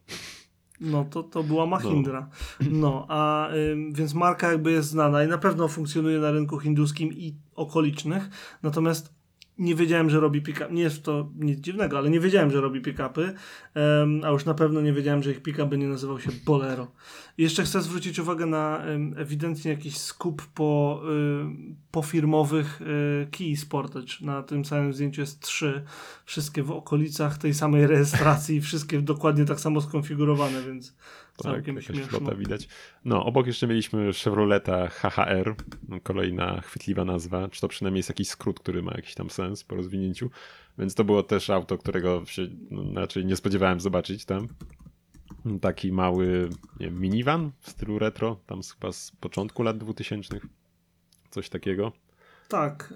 [0.80, 2.28] No to, to była Mahindra.
[2.70, 7.12] No, a ym, więc marka jakby jest znana i na pewno funkcjonuje na rynku hinduskim
[7.12, 8.28] i okolicznych.
[8.62, 9.20] Natomiast
[9.58, 10.72] nie wiedziałem, że robi pick-up.
[10.72, 13.34] Nie jest to nic dziwnego, ale nie wiedziałem, że robi pick-upy.
[14.02, 16.86] Ym, a już na pewno nie wiedziałem, że ich pick-up będzie nazywał się Bolero.
[17.40, 18.82] Jeszcze chcę zwrócić uwagę na
[19.16, 21.02] ewidentnie jakiś skup po,
[21.90, 24.06] po firmowych y, Key Sportage.
[24.20, 25.84] Na tym samym zdjęciu jest trzy.
[26.24, 30.96] Wszystkie w okolicach tej samej rejestracji, wszystkie dokładnie tak samo skonfigurowane, więc
[31.36, 32.18] Tak, całkiem jakaś śmieszne.
[32.18, 32.68] flota widać.
[33.04, 35.54] No, obok jeszcze mieliśmy Chevroleta HHR,
[36.02, 39.74] kolejna chwytliwa nazwa, czy to przynajmniej jest jakiś skrót, który ma jakiś tam sens po
[39.74, 40.30] rozwinięciu,
[40.78, 44.48] więc to było też auto, którego się no, raczej nie spodziewałem zobaczyć tam.
[45.60, 46.50] Taki mały
[46.80, 50.40] nie wiem, minivan w stylu retro, tam chyba z początku lat 2000,
[51.30, 51.92] coś takiego.
[52.50, 52.94] Tak,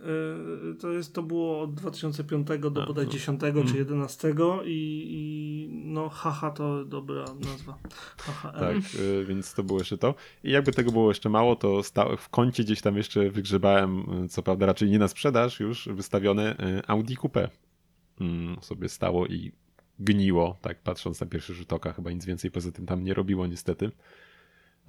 [0.73, 3.13] y, to, jest, to było od 2005 do A, bodaj no.
[3.13, 7.79] 10 czy 11 i, i no haha to dobra nazwa.
[8.19, 10.15] Haha, Tak, y, więc to było jeszcze to.
[10.45, 11.83] I jakby tego było jeszcze mało, to
[12.19, 16.57] w kącie gdzieś tam jeszcze wygrzebałem, y, co prawda raczej nie na sprzedaż już, wystawione
[16.87, 17.49] Audi Coupe.
[18.21, 19.53] Mm, sobie stało i
[19.99, 23.47] gniło, tak patrząc na pierwszy rzut oka, chyba nic więcej poza tym tam nie robiło
[23.47, 23.91] niestety.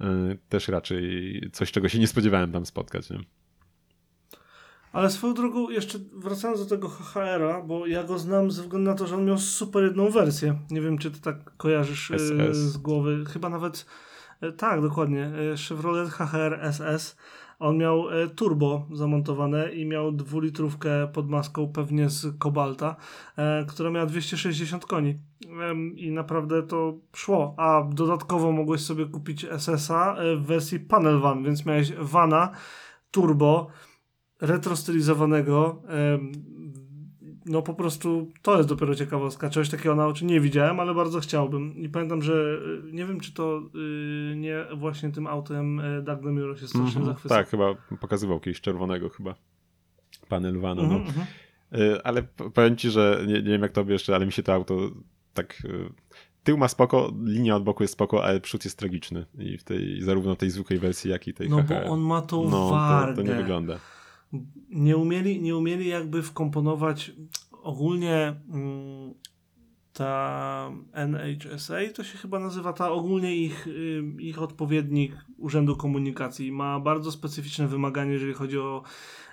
[0.00, 3.10] Y, Też raczej coś, czego się nie spodziewałem tam spotkać.
[3.10, 3.18] Nie?
[4.92, 8.96] Ale swoją drogą, jeszcze wracając do tego HHR-a, bo ja go znam ze względu na
[8.96, 10.58] to, że on miał super jedną wersję.
[10.70, 12.56] Nie wiem, czy ty tak kojarzysz SS.
[12.56, 13.24] z głowy.
[13.24, 13.86] Chyba nawet,
[14.42, 15.30] y, tak, dokładnie.
[15.68, 17.16] Chevrolet HHR SS.
[17.58, 22.96] On miał y, turbo zamontowane i miał dwulitrówkę pod maską, pewnie z kobalta,
[23.36, 25.18] e, która miała 260 koni.
[25.96, 27.54] I naprawdę to szło.
[27.58, 32.50] A dodatkowo mogłeś sobie kupić SS-a e, w wersji panel van, więc miałeś vana,
[33.10, 33.66] turbo,
[34.40, 35.82] retrostylizowanego.
[37.48, 39.50] No po prostu to jest dopiero ciekawostka.
[39.50, 41.76] Czegoś takiego na oczy nie widziałem, ale bardzo chciałbym.
[41.76, 43.62] I pamiętam, że y, nie wiem, czy to
[44.32, 46.20] y, nie właśnie tym autem y, Doug
[46.58, 47.38] się strasznie Mhm, zachwycał.
[47.38, 49.34] Tak, chyba pokazywał kiedyś czerwonego chyba.
[50.28, 50.96] Panel Vano, no.
[50.96, 51.26] Mhm, mhm.
[51.74, 52.22] Y, Ale
[52.54, 54.78] powiem ci, że nie, nie wiem jak tobie jeszcze, ale mi się to auto
[55.34, 55.62] tak...
[55.64, 55.92] y,
[56.44, 59.26] Tył ma spoko, linia od boku jest spoko, ale przód jest tragiczny.
[59.38, 61.84] I w tej, zarówno w tej zwykłej wersji, jak i tej No HHR.
[61.84, 63.14] bo on ma tą no, wargę.
[63.16, 63.78] to, to nie wygląda.
[64.70, 67.12] Nie umieli, nie umieli jakby wkomponować
[67.62, 69.14] ogólnie mm,
[69.92, 73.68] ta NHSA, to się chyba nazywa ta ogólnie ich,
[74.18, 76.52] ich odpowiednik Urzędu Komunikacji.
[76.52, 78.82] Ma bardzo specyficzne wymagania, jeżeli chodzi o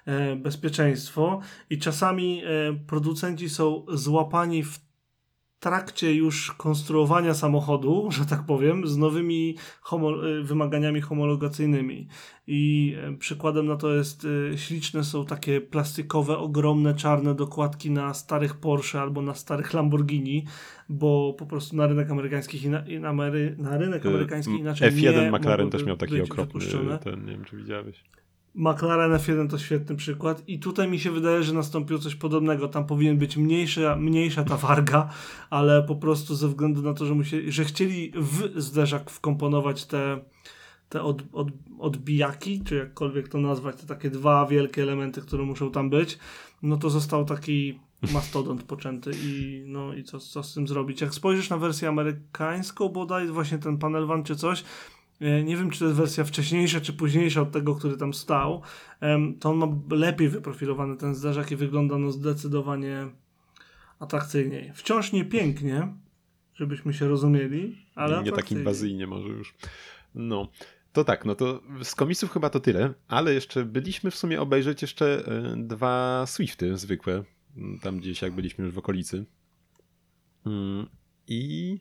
[0.05, 1.39] e, bezpieczeństwo
[1.69, 4.79] i czasami e, producenci są złapani w
[5.63, 12.07] trakcie już konstruowania samochodu, że tak powiem, z nowymi homo- y, wymaganiami homologacyjnymi.
[12.47, 18.13] I e, przykładem na to jest, y, śliczne są takie plastikowe, ogromne, czarne dokładki na
[18.13, 20.45] starych Porsche albo na starych Lamborghini,
[20.89, 25.69] bo po prostu na rynek amerykański, na, Amery- na rynek amerykański inaczej F1 nie McLaren
[25.69, 26.97] też miał taki okropny, wypuszczone.
[26.99, 28.03] ten, nie wiem czy widziałeś.
[28.55, 32.67] McLaren F1 to świetny przykład i tutaj mi się wydaje, że nastąpiło coś podobnego.
[32.67, 35.09] Tam powinien być mniejsza, mniejsza ta warga,
[35.49, 40.19] ale po prostu ze względu na to, że, musieli, że chcieli w zderzak wkomponować te,
[40.89, 41.47] te od, od,
[41.79, 46.17] odbijaki, czy jakkolwiek to nazwać, te takie dwa wielkie elementy, które muszą tam być,
[46.61, 47.79] no to został taki
[48.13, 51.01] mastodont poczęty i no i co, co z tym zrobić.
[51.01, 54.63] Jak spojrzysz na wersję amerykańską bodaj, właśnie ten panel van czy coś,
[55.21, 58.61] Nie wiem, czy to jest wersja wcześniejsza, czy późniejsza od tego, który tam stał.
[59.39, 63.07] To on ma lepiej wyprofilowany ten zderzak i wygląda no zdecydowanie
[63.99, 64.71] atrakcyjniej.
[64.75, 65.93] Wciąż nie pięknie,
[66.55, 69.55] żebyśmy się rozumieli, ale nie tak inwazyjnie może już.
[70.15, 70.49] No.
[70.93, 74.81] To tak, no to z komisów chyba to tyle, ale jeszcze byliśmy w sumie obejrzeć
[74.81, 77.23] jeszcze e, dwa Swifty zwykłe,
[77.81, 79.25] tam gdzieś jak byliśmy już w okolicy.
[80.45, 80.87] Mm,
[81.27, 81.79] I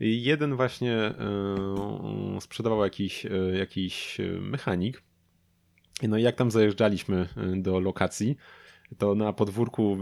[0.00, 1.14] jeden właśnie e,
[2.40, 5.02] sprzedawał jakiś, e, jakiś e, mechanik.
[6.02, 8.36] No i jak tam zajeżdżaliśmy do lokacji,
[8.98, 9.98] to na podwórku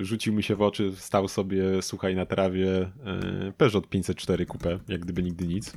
[0.00, 2.92] rzucił mi się w oczy, stał sobie, słuchaj, na trawie
[3.56, 5.76] Peugeot 504 Coupe, jak gdyby nigdy nic.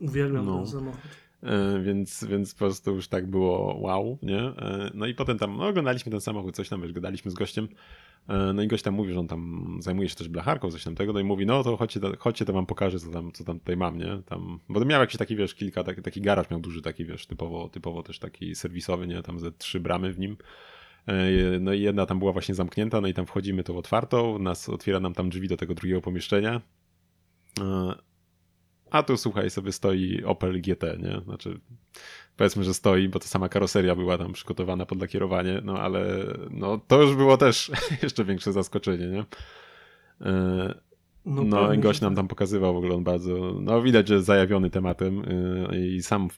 [0.00, 0.56] Uwielbiam No.
[0.56, 1.00] ten samochód.
[1.82, 4.52] Więc, więc po prostu już tak było wow, nie?
[4.94, 7.68] No i potem tam no, oglądaliśmy ten samochód, coś tam wiesz, gadaliśmy z gościem.
[8.28, 10.94] E, No i gość tam mówi, że on tam zajmuje się też blacharką, coś tam
[10.94, 13.58] tego, no i mówi, no to chodźcie, chodźcie to wam pokażę, co tam, co tam
[13.58, 14.22] tutaj mam, nie?
[14.26, 17.68] Tam, bo miał jakiś taki, wiesz, kilka, taki, taki garaż miał duży, taki, wiesz, typowo,
[17.68, 19.22] typowo też taki serwisowy, nie?
[19.22, 20.36] Tam ze trzy bramy w nim.
[21.06, 24.68] E, No i jedna tam była właśnie zamknięta, no i tam wchodzimy tą otwartą, nas
[24.68, 26.60] otwiera nam tam drzwi do tego drugiego pomieszczenia.
[27.60, 27.94] E,
[28.90, 31.20] A tu słuchaj, sobie stoi Opel GT, nie?
[31.24, 31.60] Znaczy,
[32.38, 36.80] powiedzmy, że stoi, bo to sama karoseria była tam przygotowana pod lakierowanie, no ale no,
[36.88, 37.70] to już było też
[38.02, 39.24] jeszcze większe zaskoczenie, nie?
[40.20, 40.74] E,
[41.24, 42.16] No, i gość nam tak.
[42.16, 45.22] tam pokazywał w ogóle on bardzo, no widać, że zajawiony tematem
[45.70, 46.28] yy, i sam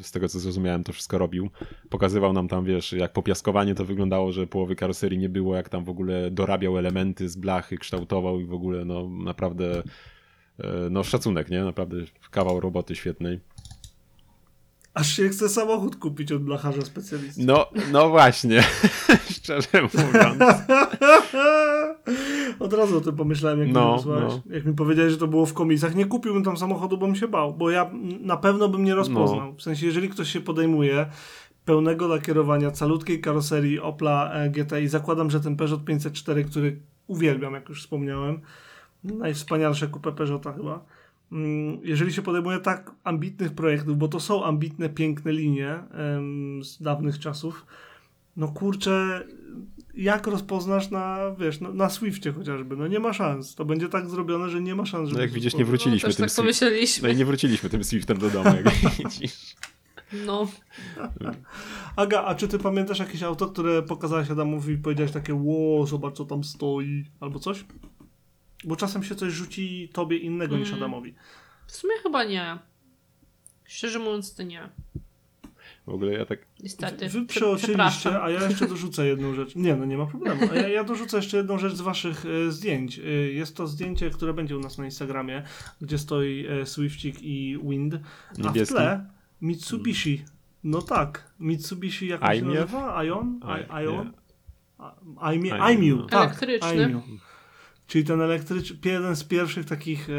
[0.00, 1.50] z tego co zrozumiałem to wszystko robił.
[1.90, 5.68] Pokazywał nam tam, wiesz, jak po piaskowaniu to wyglądało, że połowy karoserii nie było, jak
[5.68, 9.82] tam w ogóle dorabiał elementy z blachy, kształtował i w ogóle no naprawdę
[10.58, 11.64] yy, no szacunek, nie?
[11.64, 11.96] Naprawdę
[12.30, 13.40] kawał roboty świetnej.
[14.94, 17.44] Aż się chce samochód kupić od blacharza specjalisty.
[17.44, 18.62] No, no właśnie,
[19.36, 20.42] szczerze mówiąc.
[22.60, 24.32] Od razu o tym pomyślałem, jak No, mi wysłałeś.
[24.46, 24.54] no.
[24.54, 27.28] Jak mi powiedziałeś, że to było w komisach, nie kupiłbym tam samochodu, bo bym się
[27.28, 27.90] bał, bo ja
[28.20, 29.46] na pewno bym nie rozpoznał.
[29.50, 29.52] No.
[29.58, 31.06] W sensie, jeżeli ktoś się podejmuje
[31.64, 37.68] pełnego lakierowania calutkiej karoserii Opla e, GTI, zakładam, że ten Peugeot 504, który uwielbiam, jak
[37.68, 38.40] już wspomniałem,
[39.04, 40.84] najwspanialsze kupę Peugeota chyba,
[41.82, 45.78] jeżeli się podejmuje tak ambitnych projektów, bo to są ambitne, piękne linie
[46.62, 47.66] z dawnych czasów,
[48.36, 49.24] no kurczę,
[49.94, 52.76] jak rozpoznasz na, wiesz, na, na Swiftie chociażby?
[52.76, 53.54] No nie ma szans.
[53.54, 56.16] To będzie tak zrobione, że nie ma szans, żeby No jak widzisz, nie wróciliśmy Też
[56.16, 57.08] tym tak pomyśleliśmy.
[57.08, 59.56] No i nie wróciliśmy tym Swiftem do domu, jak widzisz.
[60.26, 60.48] No,
[61.96, 66.16] Aga, a czy ty pamiętasz jakieś auto, które pokazałaś Adamowi i powiedziałeś takie, ło, zobacz
[66.16, 67.64] co tam stoi, albo coś?
[68.64, 70.82] Bo czasem się coś rzuci tobie innego niż Mm.
[70.82, 71.14] Adamowi.
[71.66, 72.58] w sumie chyba nie.
[73.64, 74.68] Szczerze mówiąc, to nie.
[75.86, 77.08] W ogóle ja tak Niestety.
[77.08, 79.56] Wy Prze- przeoczyliście, a ja jeszcze dorzucę jedną rzecz.
[79.56, 80.40] Nie, no nie ma problemu.
[80.52, 82.98] A ja, ja dorzucę jeszcze jedną rzecz z waszych e, zdjęć.
[82.98, 85.42] E, jest to zdjęcie, które będzie u nas na Instagramie,
[85.80, 87.94] gdzie stoi e, Swiftik i Wind,
[88.44, 89.06] a w tle
[89.42, 90.24] Mitsubishi.
[90.64, 93.04] No tak, Mitsubishi jak się nazywa?
[93.04, 93.40] Ion?
[93.84, 94.12] Ion?
[95.96, 96.06] no.
[96.06, 96.28] tak.
[96.42, 97.00] Elektryczny.
[97.86, 100.12] Czyli ten elektryczny, jeden z pierwszych takich e,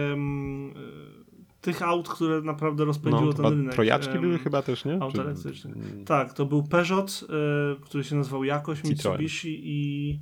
[1.62, 3.74] tych aut, które naprawdę rozpędziło No, ten rynek.
[3.74, 5.02] trojaczki em, były chyba też, nie?
[5.02, 5.76] aut Czy- elektrycznych.
[5.76, 8.84] mm, Tak, to był Peugeot, e, który się nazywał jakoś.
[8.84, 10.20] Mitsubishi i,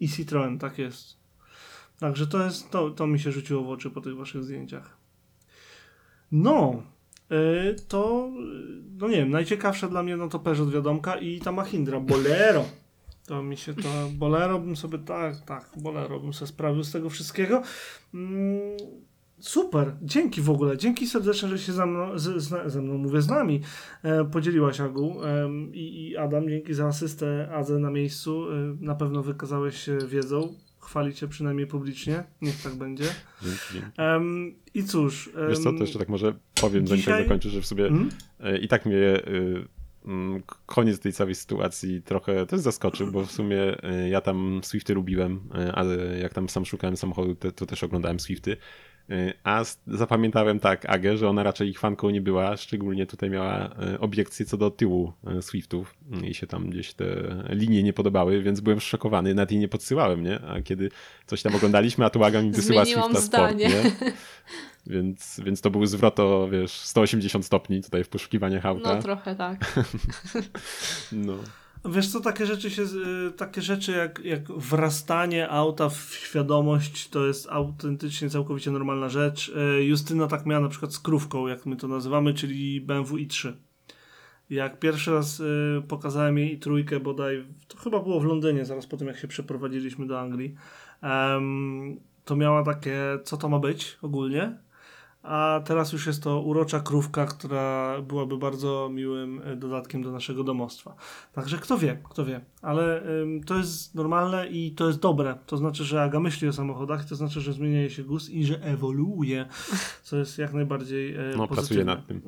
[0.00, 1.16] i Citroen, tak jest.
[1.98, 4.96] Także to jest, to, to mi się rzuciło w oczy po tych waszych zdjęciach.
[6.32, 6.82] No,
[7.30, 8.30] e, to,
[8.98, 12.64] no nie wiem, najciekawsze dla mnie no to Peugeot wiadomka i ta Mahindra, Bolero.
[13.30, 17.10] To mi się to, Bolero bym sobie, tak, tak, Bolero bym sobie sprawił z tego
[17.10, 17.62] wszystkiego.
[18.14, 18.60] Mm,
[19.38, 23.22] super, dzięki w ogóle, dzięki serdecznie, że się ze mną, z, z, ze mną mówię,
[23.22, 23.60] z nami
[24.02, 29.22] e, podzieliłaś Agu em, i, Adam, dzięki za asystę Adze na miejscu, e, na pewno
[29.22, 33.04] wykazałeś się wiedzą, chwali cię przynajmniej publicznie, niech tak będzie.
[34.74, 35.30] I cóż...
[35.48, 38.08] Wiesz co, to jeszcze tak może powiem, zanim dzisiaj- tak zakończę, że w sobie mm?
[38.40, 39.79] e, i tak mnie y, k-
[40.66, 45.40] koniec tej całej sytuacji trochę też zaskoczył, bo w sumie e, ja tam Swifty lubiłem,
[45.54, 48.56] e, ale jak tam sam szukałem samochodu, to, to też oglądałem Swifty.
[49.10, 53.70] E, A zapamiętałem tak Agę, że ona raczej ich fanką nie była, szczególnie tutaj miała
[53.98, 57.06] obiekcje co do tyłu Swiftów mm, i się tam gdzieś te
[57.48, 60.40] linie nie podobały, więc byłem szokowany, nawet jej nie podsyłałem, nie?
[60.40, 60.90] A kiedy
[61.26, 63.68] coś tam oglądaliśmy, a tu Aga mi wysyła Zmieniłam Swifta Sport, zdanie.
[63.68, 64.12] nie?
[64.90, 68.94] Więc, więc to był zwrot o, wiesz, 180 stopni tutaj w poszukiwaniach auta.
[68.94, 69.64] No trochę tak.
[71.12, 71.34] No.
[71.84, 77.26] Wiesz co, takie rzeczy się, y, takie rzeczy jak, jak wrastanie auta w świadomość to
[77.26, 79.52] jest autentycznie całkowicie normalna rzecz.
[79.78, 83.52] Y, Justyna tak miała na przykład z krówką, jak my to nazywamy, czyli BMW i3.
[84.50, 88.96] Jak pierwszy raz y, pokazałem jej trójkę bodaj, to chyba było w Londynie, zaraz po
[88.96, 90.54] tym jak się przeprowadziliśmy do Anglii,
[92.24, 94.58] to miała takie, co to ma być ogólnie.
[95.22, 100.44] A teraz już jest to urocza krówka, która byłaby bardzo miłym e, dodatkiem do naszego
[100.44, 100.94] domostwa.
[101.32, 102.40] Także kto wie, kto wie.
[102.62, 105.38] Ale ym, to jest normalne i to jest dobre.
[105.46, 108.44] To znaczy, że Aga myśli o samochodach, to znaczy, że zmienia jej się gust i
[108.44, 109.46] że ewoluuje,
[110.02, 111.54] co jest jak najbardziej e, No, pozytywne.
[111.56, 112.22] pracuję nad tym.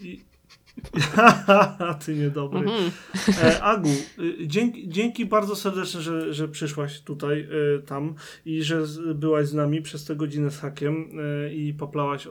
[0.00, 0.24] I...
[2.04, 2.58] Ty niedobry.
[2.58, 2.90] Mhm.
[3.42, 7.40] E, Agu, y, dzięki, dzięki bardzo serdecznie, że, że przyszłaś tutaj,
[7.76, 8.14] y, tam
[8.44, 12.30] i że z, byłaś z nami przez tę godzinę z hakiem y, i poplałaś o,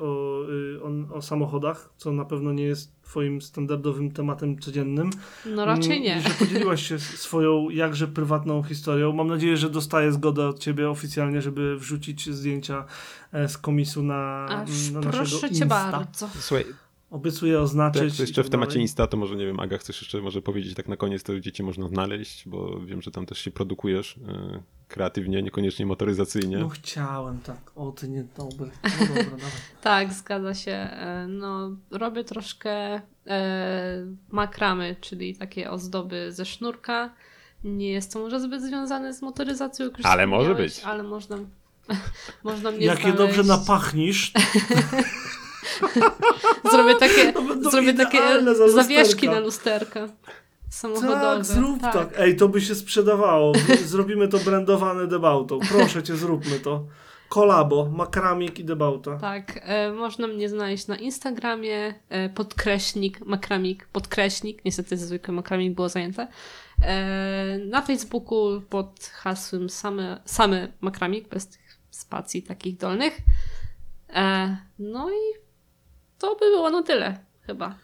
[0.82, 5.10] o, o samochodach, co na pewno nie jest twoim standardowym tematem codziennym.
[5.46, 6.18] No raczej Mm, nie.
[6.18, 9.14] I że podzieliłaś się swoją jakże prywatną historią.
[9.14, 12.86] Mam nadzieję, że dostaję zgodę od ciebie oficjalnie, żeby wrzucić zdjęcia
[13.32, 15.66] e, z komisu na, Aż na naszego proszę cię Insta.
[15.66, 16.30] bardzo.
[16.40, 16.66] Słuchaj,
[17.12, 18.04] Obiecuję oznaczyć.
[18.04, 18.82] jak to jeszcze w tak temacie dalej.
[18.82, 21.52] Insta, to może nie wiem, Aga, chcesz jeszcze może powiedzieć tak na koniec, to gdzie
[21.52, 26.58] cię można znaleźć, bo wiem, że tam też się produkujesz y, kreatywnie, niekoniecznie motoryzacyjnie.
[26.58, 27.72] No chciałem, tak.
[27.76, 28.72] O, ty niedobry.
[28.84, 29.52] No dobra, dawaj.
[29.82, 30.72] Tak, zgadza się.
[30.72, 37.14] E, No, robię troszkę e, makramy, czyli takie ozdoby ze sznurka.
[37.64, 40.80] Nie jest to może zbyt związane z motoryzacją, jak Ale może być.
[40.84, 41.38] Ale można,
[42.44, 43.18] można mnie Jak je znaleźć.
[43.38, 44.32] dobrze napachnisz,
[46.72, 47.34] Zrobię takie,
[47.72, 48.20] zrobię takie
[48.74, 50.08] zawieszki na lusterka
[50.70, 51.18] samochodowe.
[51.20, 52.10] tak, zrób tak.
[52.18, 53.54] Ej, to by się sprzedawało.
[53.86, 55.60] Zrobimy to brandowane debautą.
[55.60, 56.86] Proszę cię, zróbmy to.
[57.30, 59.18] Kolabo, makramik i debauta.
[59.18, 65.90] Tak, e, można mnie znaleźć na Instagramie, e, podkreśnik, makramik, podkreśnik, niestety zwykły makramik było
[65.90, 66.28] zajęte.
[66.82, 73.18] E, na Facebooku pod hasłem same, same makramik, bez tych spacji takich dolnych.
[74.10, 75.47] E, no i
[76.20, 77.76] to by było na tyle, chyba.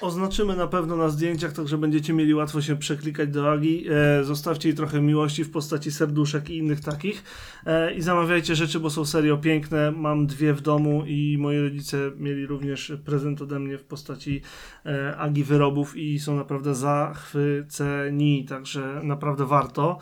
[0.00, 3.86] Oznaczymy na pewno na zdjęciach, także będziecie mieli łatwo się przeklikać do Agi.
[3.90, 7.24] E, zostawcie jej trochę miłości w postaci serduszek i innych takich.
[7.66, 9.92] E, I zamawiajcie rzeczy, bo są serio piękne.
[9.92, 14.42] Mam dwie w domu i moi rodzice mieli również prezent ode mnie w postaci
[14.86, 19.98] e, Agi wyrobów i są naprawdę zachwyceni, także naprawdę warto.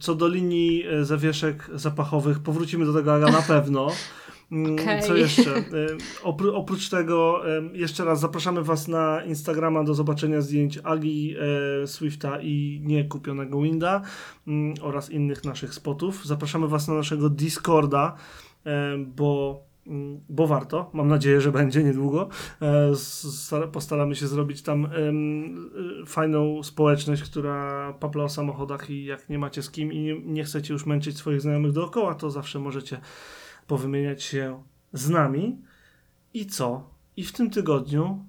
[0.00, 3.88] Co do linii e, zawieszek zapachowych, powrócimy do tego Aga na pewno.
[4.52, 5.02] Mm, Okej.
[5.02, 5.56] Co jeszcze?
[5.58, 5.62] E,
[6.22, 7.42] Opró- oprócz tego,
[7.72, 11.34] jeszcze raz zapraszamy Was na Instagrama do zobaczenia zdjęć Agi,
[11.82, 14.02] e, Swifta i niekupionego Winda
[14.46, 16.26] mm, oraz innych naszych spotów.
[16.26, 18.14] Zapraszamy Was na naszego Discorda,
[18.66, 20.90] e, bo, mm, bo warto.
[20.92, 22.28] Mam nadzieję, że będzie niedługo.
[23.72, 24.84] Postaramy się zrobić tam
[26.02, 30.44] y, fajną społeczność, która papla o samochodach i jak nie macie z kim i nie
[30.44, 33.00] chcecie już męczyć swoich znajomych dookoła, to zawsze możecie
[33.68, 34.62] powymieniać się
[34.92, 35.58] z nami.
[36.34, 36.90] I co?
[37.16, 38.26] I w tym tygodniu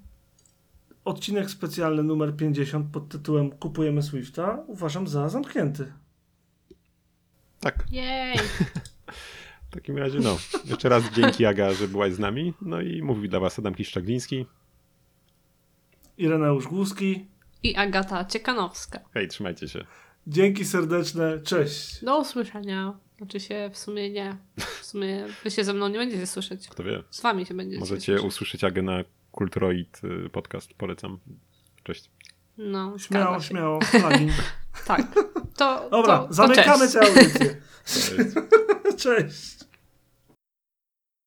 [1.06, 5.94] odcinek specjalny numer 50 pod tytułem Kupujemy Swifta uważam za zamknięty.
[7.60, 8.38] Tak, Jej!
[9.70, 10.38] w takim razie no.
[10.66, 12.54] Jeszcze raz dzięki Aga, że byłaś z nami.
[12.62, 14.46] No i mówił dla was Adam Kiszczagliński.
[16.18, 17.28] Ireneusz Głuski.
[17.64, 19.00] I Agata Ciekanowska.
[19.14, 19.86] Hej, trzymajcie się.
[20.28, 21.40] Dzięki serdeczne.
[21.40, 22.04] Cześć.
[22.04, 23.00] Do usłyszenia.
[23.20, 24.38] Znaczy się w sumie nie.
[24.82, 26.68] W sumie wy się ze mną nie będziecie słyszeć.
[26.68, 28.26] Kto wie, Z wami się będziecie możecie słyszeć.
[28.28, 30.74] usłyszeć Agę na Kulturoid y, podcast.
[30.74, 31.20] Polecam.
[31.84, 32.10] Cześć.
[32.58, 33.80] No, Śmiało, śmiało.
[34.88, 35.02] Tak.
[35.58, 37.56] To, Dobra, to, to zamykamy tę audycję.
[37.86, 38.36] Cześć.
[39.04, 39.60] Cześć.